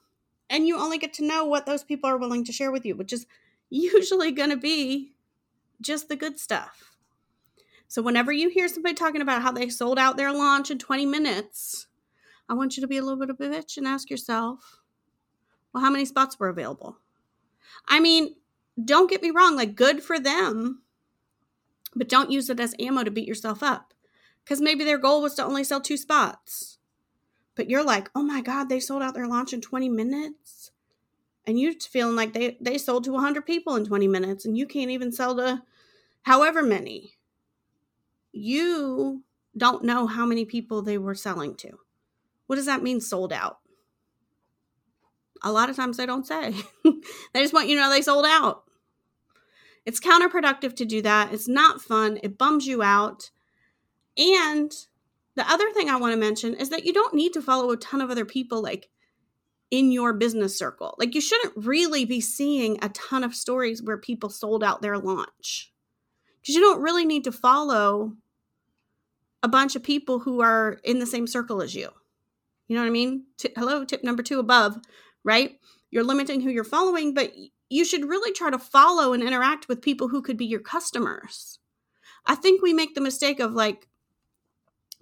and 0.52 0.68
you 0.68 0.78
only 0.78 0.98
get 0.98 1.14
to 1.14 1.26
know 1.26 1.46
what 1.46 1.66
those 1.66 1.84
people 1.84 2.10
are 2.10 2.18
willing 2.18 2.44
to 2.44 2.52
share 2.52 2.72
with 2.72 2.86
you, 2.86 2.96
which 2.96 3.14
is 3.14 3.26
usually 3.72 4.32
going 4.32 4.50
to 4.50 4.58
be 4.58 5.14
just 5.80 6.10
the 6.10 6.16
good 6.16 6.38
stuff. 6.38 6.98
So, 7.88 8.02
whenever 8.02 8.32
you 8.32 8.50
hear 8.50 8.68
somebody 8.68 8.94
talking 8.94 9.22
about 9.22 9.42
how 9.42 9.52
they 9.52 9.70
sold 9.70 9.98
out 9.98 10.18
their 10.18 10.32
launch 10.32 10.70
in 10.70 10.78
20 10.78 11.06
minutes, 11.06 11.88
I 12.48 12.54
want 12.54 12.78
you 12.78 12.82
to 12.82 12.88
be 12.88 12.98
a 12.98 13.02
little 13.02 13.20
bit 13.20 13.30
of 13.30 13.40
a 13.40 13.44
bitch 13.44 13.78
and 13.78 13.88
ask 13.88 14.10
yourself, 14.10 14.80
well, 15.74 15.84
how 15.84 15.90
many 15.90 16.06
spots 16.06 16.38
were 16.40 16.50
available? 16.50 16.98
I 17.88 18.00
mean, 18.00 18.36
don't 18.84 19.10
get 19.10 19.22
me 19.22 19.32
wrong, 19.32 19.56
like, 19.56 19.76
good 19.76 20.04
for 20.04 20.20
them, 20.20 20.84
but 21.96 22.10
don't 22.10 22.32
use 22.32 22.50
it 22.50 22.60
as 22.60 22.76
ammo 22.80 23.04
to 23.04 23.12
beat 23.12 23.28
yourself 23.28 23.62
up 23.62 23.94
because 24.44 24.62
maybe 24.62 24.84
their 24.84 24.98
goal 24.98 25.22
was 25.22 25.36
to 25.36 25.44
only 25.44 25.64
sell 25.64 25.82
two 25.82 25.98
spots 25.98 26.80
but 27.56 27.70
you're 27.70 27.84
like, 27.84 28.10
oh 28.16 28.24
my 28.24 28.42
God, 28.42 28.70
they 28.70 28.80
sold 28.80 29.02
out 29.04 29.14
their 29.14 29.28
launch 29.28 29.54
in 29.54 29.62
20 29.62 29.90
minutes. 29.90 30.72
And 31.46 31.60
you're 31.60 31.74
feeling 31.74 32.16
like 32.16 32.34
they, 32.34 32.58
they 32.62 32.78
sold 32.78 33.04
to 33.06 33.12
100 33.12 33.46
people 33.46 33.76
in 33.76 33.86
20 33.86 34.08
minutes 34.08 34.46
and 34.46 34.58
you 34.58 34.66
can't 34.66 34.92
even 34.92 35.12
sell 35.12 35.36
to 35.36 35.64
however 36.24 36.62
many. 36.62 37.18
You 38.32 39.24
don't 39.58 39.84
know 39.84 40.08
how 40.08 40.26
many 40.26 40.46
people 40.46 40.82
they 40.82 40.98
were 40.98 41.16
selling 41.16 41.56
to. 41.56 41.80
What 42.48 42.56
does 42.56 42.68
that 42.68 42.84
mean, 42.84 43.02
sold 43.02 43.34
out? 43.34 43.60
A 45.44 45.52
lot 45.52 45.70
of 45.70 45.76
times 45.76 45.98
they 45.98 46.06
don't 46.06 46.28
say. 46.28 46.54
they 46.84 47.42
just 47.42 47.54
want 47.54 47.68
you 47.68 47.76
to 47.76 47.82
know 47.82 47.90
they 47.90 48.02
sold 48.02 48.26
out. 48.28 48.64
It's 49.86 50.00
counterproductive 50.00 50.76
to 50.76 50.86
do 50.86 51.02
that. 51.02 51.34
It's 51.34 51.48
not 51.48 51.82
fun. 51.82 52.20
It 52.24 52.38
bums 52.38 52.68
you 52.68 52.84
out. 52.84 53.32
And 54.18 54.72
the 55.36 55.50
other 55.50 55.72
thing 55.72 55.90
I 55.90 55.96
want 55.96 56.14
to 56.14 56.20
mention 56.20 56.54
is 56.54 56.70
that 56.70 56.86
you 56.86 56.94
don't 56.94 57.14
need 57.14 57.34
to 57.34 57.42
follow 57.42 57.72
a 57.72 57.78
ton 57.78 58.02
of 58.02 58.10
other 58.10 58.26
people 58.26 58.62
like 58.62 58.90
in 59.72 59.92
your 59.92 60.14
business 60.14 60.58
circle. 60.58 60.96
Like 61.00 61.16
you 61.16 61.22
shouldn't 61.22 61.54
really 61.56 62.06
be 62.06 62.22
seeing 62.22 62.78
a 62.82 62.90
ton 62.90 63.24
of 63.24 63.34
stories 63.34 63.82
where 63.82 63.98
people 63.98 64.30
sold 64.30 64.64
out 64.64 64.82
their 64.82 64.98
launch. 64.98 65.72
Because 66.42 66.56
you 66.56 66.62
don't 66.62 66.82
really 66.82 67.06
need 67.06 67.24
to 67.24 67.32
follow 67.32 68.14
a 69.44 69.48
bunch 69.48 69.76
of 69.76 69.84
people 69.84 70.20
who 70.20 70.42
are 70.42 70.80
in 70.84 71.00
the 71.00 71.06
same 71.06 71.28
circle 71.28 71.62
as 71.62 71.74
you. 71.74 71.90
You 72.68 72.76
know 72.76 72.82
what 72.82 72.88
I 72.88 72.92
mean? 72.92 73.26
T- 73.38 73.54
hello, 73.56 73.86
tip 73.86 74.04
number 74.04 74.24
2 74.24 74.40
above, 74.40 74.78
right? 75.24 75.58
You're 75.90 76.04
limiting 76.04 76.42
who 76.42 76.50
you're 76.50 76.64
following, 76.64 77.14
but 77.14 77.34
you 77.72 77.86
should 77.86 78.10
really 78.10 78.34
try 78.34 78.50
to 78.50 78.60
follow 78.60 79.14
and 79.14 79.24
interact 79.24 79.68
with 79.68 79.82
people 79.82 80.10
who 80.10 80.22
could 80.22 80.38
be 80.38 80.46
your 80.46 80.60
customers. 80.60 81.60
I 82.26 82.36
think 82.36 82.62
we 82.62 82.74
make 82.74 82.96
the 82.96 83.02
mistake 83.02 83.40
of 83.40 83.54
like 83.54 83.88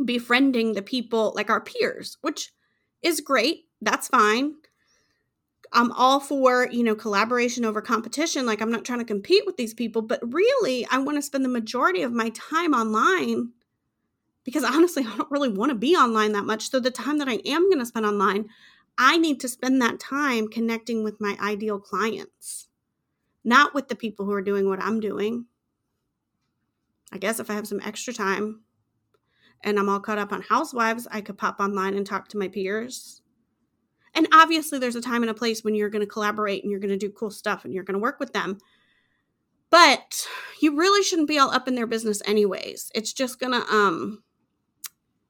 befriending 0.03 0.73
the 0.73 0.81
people 0.81 1.33
like 1.35 1.49
our 1.49 1.61
peers, 1.61 2.17
which 2.21 2.53
is 3.01 3.21
great. 3.21 3.65
That's 3.81 4.07
fine. 4.07 4.55
I'm 5.73 5.91
all 5.91 6.19
for, 6.19 6.67
you 6.71 6.83
know, 6.83 6.95
collaboration 6.95 7.65
over 7.65 7.81
competition. 7.81 8.45
Like, 8.45 8.61
I'm 8.61 8.71
not 8.71 8.85
trying 8.85 8.99
to 8.99 9.05
compete 9.05 9.45
with 9.45 9.57
these 9.57 9.73
people, 9.73 10.01
but 10.01 10.19
really, 10.33 10.85
I 10.89 10.97
want 10.97 11.17
to 11.17 11.21
spend 11.21 11.45
the 11.45 11.49
majority 11.49 12.01
of 12.01 12.11
my 12.11 12.29
time 12.29 12.73
online 12.73 13.51
because 14.43 14.63
honestly, 14.63 15.05
I 15.07 15.15
don't 15.15 15.31
really 15.31 15.49
want 15.49 15.71
to 15.71 15.75
be 15.75 15.95
online 15.95 16.31
that 16.33 16.45
much. 16.45 16.69
So, 16.69 16.79
the 16.79 16.91
time 16.91 17.17
that 17.19 17.29
I 17.29 17.39
am 17.45 17.69
going 17.69 17.79
to 17.79 17.85
spend 17.85 18.05
online, 18.05 18.49
I 18.99 19.17
need 19.17 19.39
to 19.39 19.47
spend 19.47 19.81
that 19.81 19.99
time 19.99 20.49
connecting 20.49 21.05
with 21.05 21.21
my 21.21 21.37
ideal 21.41 21.79
clients, 21.79 22.67
not 23.45 23.73
with 23.73 23.87
the 23.87 23.95
people 23.95 24.25
who 24.25 24.33
are 24.33 24.41
doing 24.41 24.67
what 24.67 24.83
I'm 24.83 24.99
doing. 24.99 25.45
I 27.11 27.17
guess 27.17 27.39
if 27.39 27.49
I 27.49 27.53
have 27.53 27.67
some 27.67 27.79
extra 27.83 28.13
time, 28.13 28.61
and 29.63 29.79
I'm 29.79 29.87
all 29.87 30.01
caught 30.01 30.17
up 30.17 30.33
on 30.33 30.41
housewives, 30.41 31.07
I 31.11 31.21
could 31.21 31.37
pop 31.37 31.61
online 31.61 31.95
and 31.95 32.05
talk 32.05 32.27
to 32.29 32.37
my 32.37 32.49
peers. 32.49 33.21
And 34.13 34.27
obviously, 34.33 34.79
there's 34.79 34.95
a 34.95 35.01
time 35.01 35.23
and 35.23 35.29
a 35.29 35.33
place 35.35 35.63
when 35.63 35.75
you're 35.75 35.89
going 35.89 36.05
to 36.05 36.11
collaborate 36.11 36.63
and 36.63 36.71
you're 36.71 36.79
going 36.79 36.89
to 36.89 36.97
do 36.97 37.11
cool 37.11 37.31
stuff 37.31 37.63
and 37.63 37.73
you're 37.73 37.83
going 37.83 37.97
to 37.97 38.01
work 38.01 38.19
with 38.19 38.33
them. 38.33 38.57
But 39.69 40.27
you 40.61 40.75
really 40.75 41.03
shouldn't 41.03 41.27
be 41.27 41.37
all 41.37 41.51
up 41.51 41.67
in 41.67 41.75
their 41.75 41.87
business, 41.87 42.21
anyways. 42.25 42.91
It's 42.93 43.13
just 43.13 43.39
going 43.39 43.53
to 43.53 43.65
um, 43.73 44.23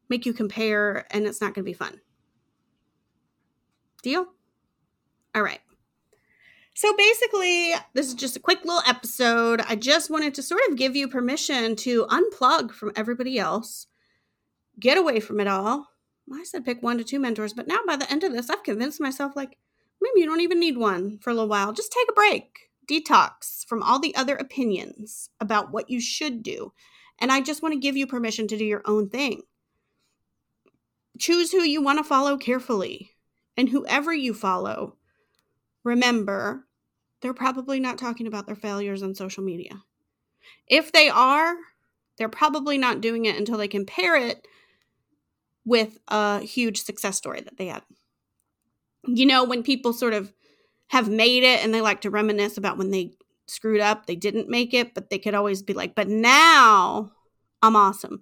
make 0.10 0.26
you 0.26 0.34
compare 0.34 1.06
and 1.12 1.28
it's 1.28 1.42
not 1.42 1.54
going 1.54 1.66
to 1.66 1.70
be 1.70 1.74
fun. 1.74 2.00
Deal? 4.02 4.26
All 5.36 5.44
right. 5.44 5.62
So 6.76 6.96
basically, 6.96 7.74
this 7.94 8.08
is 8.08 8.14
just 8.14 8.38
a 8.38 8.40
quick 8.40 8.64
little 8.64 8.82
episode. 8.88 9.62
I 9.68 9.76
just 9.76 10.10
wanted 10.10 10.34
to 10.36 10.44
sort 10.44 10.62
of 10.70 10.78
give 10.78 10.96
you 10.96 11.08
permission 11.10 11.76
to 11.78 12.06
unplug 12.06 12.72
from 12.72 12.94
everybody 12.96 13.38
else 13.38 13.88
get 14.80 14.98
away 14.98 15.20
from 15.20 15.40
it 15.40 15.48
all. 15.48 15.88
I 16.34 16.44
said 16.44 16.66
pick 16.66 16.82
one 16.82 16.98
to 17.00 17.04
two 17.04 17.20
mentors, 17.20 17.54
but 17.54 17.68
now 17.68 17.80
by 17.86 17.96
the 17.96 18.10
end 18.12 18.24
of 18.24 18.32
this, 18.32 18.50
I've 18.50 18.64
convinced 18.64 19.02
myself 19.02 19.36
like 19.36 19.58
maybe 20.02 20.22
you 20.22 20.26
don't 20.26 20.42
even 20.42 20.60
need 20.60 20.78
one 20.78 21.18
for 21.20 21.32
a 21.32 21.34
little 21.34 21.50
while. 21.50 21.74
Just 21.74 21.92
take 21.92 22.08
a 22.10 22.14
break, 22.14 22.70
detox 22.88 23.66
from 23.66 23.82
all 23.82 24.00
the 24.00 24.16
other 24.16 24.36
opinions 24.36 25.32
about 25.40 25.72
what 25.72 25.90
you 25.90 26.00
should 26.00 26.44
do, 26.44 26.72
And 27.22 27.32
I 27.32 27.42
just 27.42 27.62
want 27.62 27.74
to 27.74 27.80
give 27.80 27.98
you 27.98 28.08
permission 28.08 28.48
to 28.48 28.58
do 28.58 28.64
your 28.64 28.84
own 28.86 29.10
thing. 29.10 29.42
Choose 31.18 31.52
who 31.52 31.64
you 31.64 31.82
want 31.82 31.98
to 31.98 32.04
follow 32.04 32.38
carefully. 32.38 33.12
And 33.60 33.68
whoever 33.68 34.14
you 34.14 34.34
follow, 34.34 34.96
remember, 35.84 36.66
they're 37.20 37.34
probably 37.34 37.78
not 37.82 37.98
talking 37.98 38.26
about 38.26 38.46
their 38.46 38.56
failures 38.56 39.04
on 39.04 39.14
social 39.14 39.44
media. 39.44 39.84
If 40.66 40.94
they 40.94 41.10
are, 41.10 41.58
they're 42.18 42.30
probably 42.30 42.78
not 42.78 43.02
doing 43.02 43.26
it 43.26 43.36
until 43.36 43.58
they 43.58 43.68
compare 43.68 44.16
it 44.16 44.48
with 45.66 45.98
a 46.08 46.40
huge 46.40 46.82
success 46.82 47.18
story 47.18 47.42
that 47.42 47.58
they 47.58 47.66
had. 47.66 47.82
You 49.06 49.26
know, 49.26 49.44
when 49.44 49.62
people 49.62 49.92
sort 49.92 50.14
of 50.14 50.32
have 50.88 51.10
made 51.10 51.44
it 51.44 51.62
and 51.62 51.74
they 51.74 51.82
like 51.82 52.00
to 52.02 52.10
reminisce 52.10 52.56
about 52.56 52.78
when 52.78 52.92
they 52.92 53.12
screwed 53.48 53.82
up, 53.82 54.06
they 54.06 54.16
didn't 54.16 54.48
make 54.48 54.74
it, 54.74 54.94
but 54.94 55.10
they 55.10 55.20
could 55.20 55.34
always 55.34 55.62
be 55.62 55.74
like, 55.74 55.96
but 55.96 56.08
now 56.08 57.12
I'm 57.62 57.76
awesome. 57.76 58.22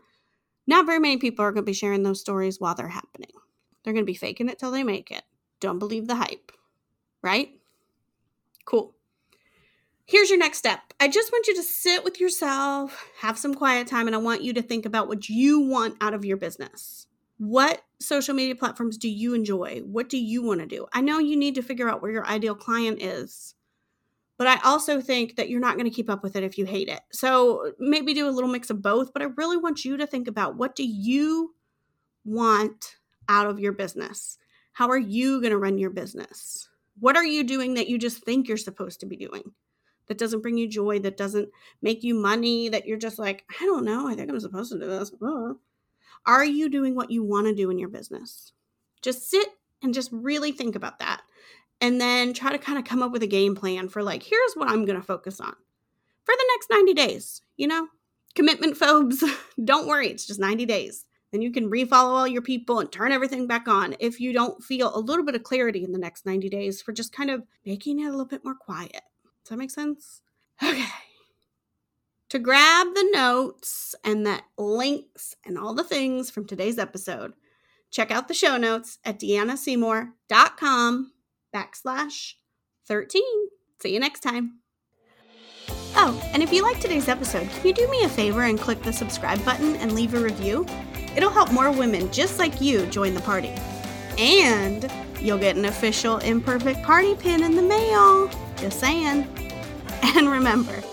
Not 0.66 0.88
very 0.88 0.98
many 0.98 1.18
people 1.18 1.46
are 1.46 1.52
going 1.52 1.64
to 1.64 1.70
be 1.70 1.74
sharing 1.74 2.02
those 2.02 2.22
stories 2.22 2.60
while 2.60 2.74
they're 2.74 2.88
happening. 2.88 3.37
They're 3.88 3.94
going 3.94 4.06
to 4.06 4.12
be 4.12 4.18
faking 4.18 4.50
it 4.50 4.60
till 4.60 4.72
they 4.72 4.84
make 4.84 5.12
it. 5.12 5.24
Don't 5.62 5.80
believe 5.80 6.10
the 6.10 6.18
hype, 6.18 6.52
right? 7.22 7.52
Cool. 8.66 8.94
Here's 10.04 10.30
your 10.30 10.40
next 10.40 10.58
step. 10.58 10.82
I 11.00 11.08
just 11.08 11.32
want 11.32 11.48
you 11.48 11.56
to 11.56 11.64
sit 11.64 12.04
with 12.04 12.20
yourself, 12.20 13.10
have 13.22 13.38
some 13.38 13.54
quiet 13.54 13.88
time, 13.88 14.08
and 14.08 14.14
I 14.14 14.20
want 14.20 14.44
you 14.44 14.52
to 14.56 14.62
think 14.62 14.86
about 14.86 15.08
what 15.08 15.30
you 15.30 15.62
want 15.62 15.96
out 16.02 16.14
of 16.14 16.26
your 16.26 16.36
business. 16.36 17.08
What 17.38 17.82
social 18.02 18.34
media 18.34 18.58
platforms 18.58 18.98
do 18.98 19.08
you 19.08 19.34
enjoy? 19.34 19.84
What 19.86 20.10
do 20.10 20.18
you 20.18 20.44
want 20.44 20.60
to 20.60 20.66
do? 20.66 20.88
I 20.92 21.00
know 21.00 21.20
you 21.20 21.38
need 21.38 21.56
to 21.56 21.62
figure 21.62 21.88
out 21.88 22.02
where 22.02 22.12
your 22.12 22.28
ideal 22.28 22.56
client 22.56 23.02
is 23.02 23.56
but 24.38 24.48
I 24.48 24.60
also 24.64 25.02
think 25.02 25.36
that 25.36 25.50
you're 25.50 25.60
not 25.60 25.78
going 25.78 25.90
to 25.90 25.96
keep 25.96 26.12
up 26.12 26.22
with 26.22 26.36
it 26.36 26.44
if 26.44 26.60
you 26.60 26.66
hate 26.66 26.90
it. 26.90 27.00
So 27.12 27.72
maybe 27.80 28.14
do 28.14 28.30
a 28.30 28.32
little 28.32 28.50
mix 28.50 28.70
of 28.70 28.84
both, 28.84 29.12
but 29.12 29.24
I 29.24 29.30
really 29.36 29.58
want 29.58 29.84
you 29.84 29.98
to 29.98 30.06
think 30.06 30.28
about 30.28 30.56
what 30.56 30.76
do 30.76 30.86
you 30.86 31.56
want 32.24 32.98
out 33.30 33.48
of 33.48 33.60
your 33.60 33.72
business? 33.72 34.38
How 34.74 34.90
are 34.90 34.98
you 34.98 35.42
going 35.42 35.52
to 35.52 35.58
run 35.58 35.78
your 35.78 35.90
business? 35.90 36.70
What 37.00 37.16
are 37.16 37.26
you 37.26 37.44
doing 37.44 37.76
that 37.76 37.88
you 37.88 37.98
just 37.98 38.24
think 38.24 38.48
you're 38.48 38.58
supposed 38.58 39.00
to 39.00 39.06
be 39.06 39.18
doing? 39.18 39.52
That 40.08 40.18
doesn't 40.18 40.42
bring 40.42 40.58
you 40.58 40.68
joy, 40.68 41.00
that 41.00 41.18
doesn't 41.18 41.50
make 41.82 42.04
you 42.04 42.16
money, 42.16 42.70
that 42.70 42.88
you're 42.88 42.98
just 42.98 43.20
like, 43.20 43.44
I 43.62 43.66
don't 43.66 43.86
know, 43.86 44.08
I 44.08 44.16
think 44.16 44.30
I'm 44.30 44.40
supposed 44.40 44.72
to 44.72 44.80
do 44.80 44.88
this. 44.88 45.12
Are 46.26 46.46
you 46.46 46.70
doing 46.70 46.96
what 46.96 47.12
you 47.12 47.24
want 47.24 47.48
to 47.48 47.56
do 47.56 47.70
in 47.70 47.80
your 47.80 47.90
business? 47.90 48.54
Just 49.02 49.30
sit 49.30 49.50
and 49.82 49.94
just 49.94 50.10
really 50.12 50.52
think 50.52 50.76
about 50.76 51.00
that 51.00 51.22
and 51.82 52.00
then 52.02 52.34
try 52.34 52.52
to 52.52 52.58
kind 52.58 52.78
of 52.78 52.86
come 52.86 53.04
up 53.04 53.12
with 53.12 53.24
a 53.24 53.28
game 53.28 53.56
plan 53.56 53.90
for 53.90 54.02
like, 54.02 54.24
here's 54.24 54.54
what 54.54 54.70
I'm 54.70 54.86
going 54.86 55.00
to 55.00 55.06
focus 55.06 55.40
on 55.40 55.56
for 56.24 56.36
the 56.36 56.46
next 56.54 56.70
90 56.70 56.94
days. 56.94 57.42
You 57.58 57.68
know, 57.68 57.88
commitment 58.36 58.78
phobes, 58.78 59.24
don't 59.64 59.88
worry, 59.88 60.10
it's 60.10 60.28
just 60.28 60.40
90 60.40 60.66
days. 60.66 61.06
Then 61.32 61.42
you 61.42 61.52
can 61.52 61.70
refollow 61.70 61.92
all 61.92 62.28
your 62.28 62.42
people 62.42 62.80
and 62.80 62.92
turn 62.92 63.12
everything 63.12 63.48
back 63.48 63.68
on 63.68 63.96
if 64.00 64.20
you 64.20 64.32
don't 64.32 64.64
feel 64.64 64.96
a 64.96 65.00
little 65.00 65.26
bit 65.26 65.36
of 65.36 65.44
clarity 65.44 65.84
in 65.84 65.92
the 65.92 66.00
next 66.00 66.26
90 66.26 66.50
days 66.50 66.82
for 66.82 66.94
just 66.94 67.12
kind 67.12 67.30
of 67.30 67.44
making 67.66 68.00
it 68.00 68.06
a 68.06 68.12
little 68.12 68.26
bit 68.26 68.46
more 68.46 68.56
quiet. 68.56 69.02
Does 69.44 69.50
that 69.50 69.58
make 69.58 69.72
sense? 69.72 70.22
Okay. 70.64 70.86
To 72.30 72.40
grab 72.40 72.88
the 72.94 73.10
notes 73.14 73.96
and 74.04 74.26
the 74.26 74.42
links 74.58 75.36
and 75.46 75.58
all 75.58 75.74
the 75.74 75.84
things 75.84 76.30
from 76.30 76.46
today's 76.46 76.78
episode, 76.78 77.34
check 77.90 78.12
out 78.12 78.28
the 78.28 78.34
show 78.34 78.58
notes 78.58 79.00
at 79.06 79.20
deannaseymour.com 79.20 81.12
backslash 81.56 82.34
13. 82.88 83.24
See 83.82 83.94
you 83.94 84.00
next 84.00 84.22
time. 84.22 84.60
Oh, 85.96 86.22
and 86.34 86.44
if 86.44 86.52
you 86.52 86.64
like 86.64 86.80
today's 86.80 87.08
episode, 87.08 87.50
can 87.50 87.68
you 87.68 87.74
do 87.74 87.88
me 87.90 88.04
a 88.04 88.10
favor 88.10 88.44
and 88.44 88.60
click 88.60 88.82
the 88.84 88.94
subscribe 88.94 89.44
button 89.46 89.78
and 89.78 89.94
leave 89.94 90.14
a 90.14 90.20
review? 90.20 90.66
It'll 91.16 91.30
help 91.30 91.52
more 91.52 91.72
women 91.72 92.12
just 92.12 92.40
like 92.40 92.62
you 92.62 92.86
join 92.88 93.14
the 93.14 93.22
party. 93.22 93.54
And 94.18 94.92
you'll 95.22 95.38
get 95.38 95.56
an 95.56 95.66
official 95.66 96.18
Imperfect 96.18 96.84
Party 96.84 97.16
pin 97.16 97.44
in 97.44 97.56
the 97.56 97.62
mail. 97.62 98.30
Just 98.58 98.80
saying. 98.80 99.28
And 100.16 100.30
remember, 100.30 100.84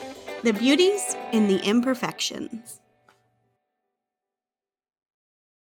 the 0.42 0.52
beauties 0.52 1.16
in 1.32 1.46
the 1.46 1.58
imperfections. 1.58 2.80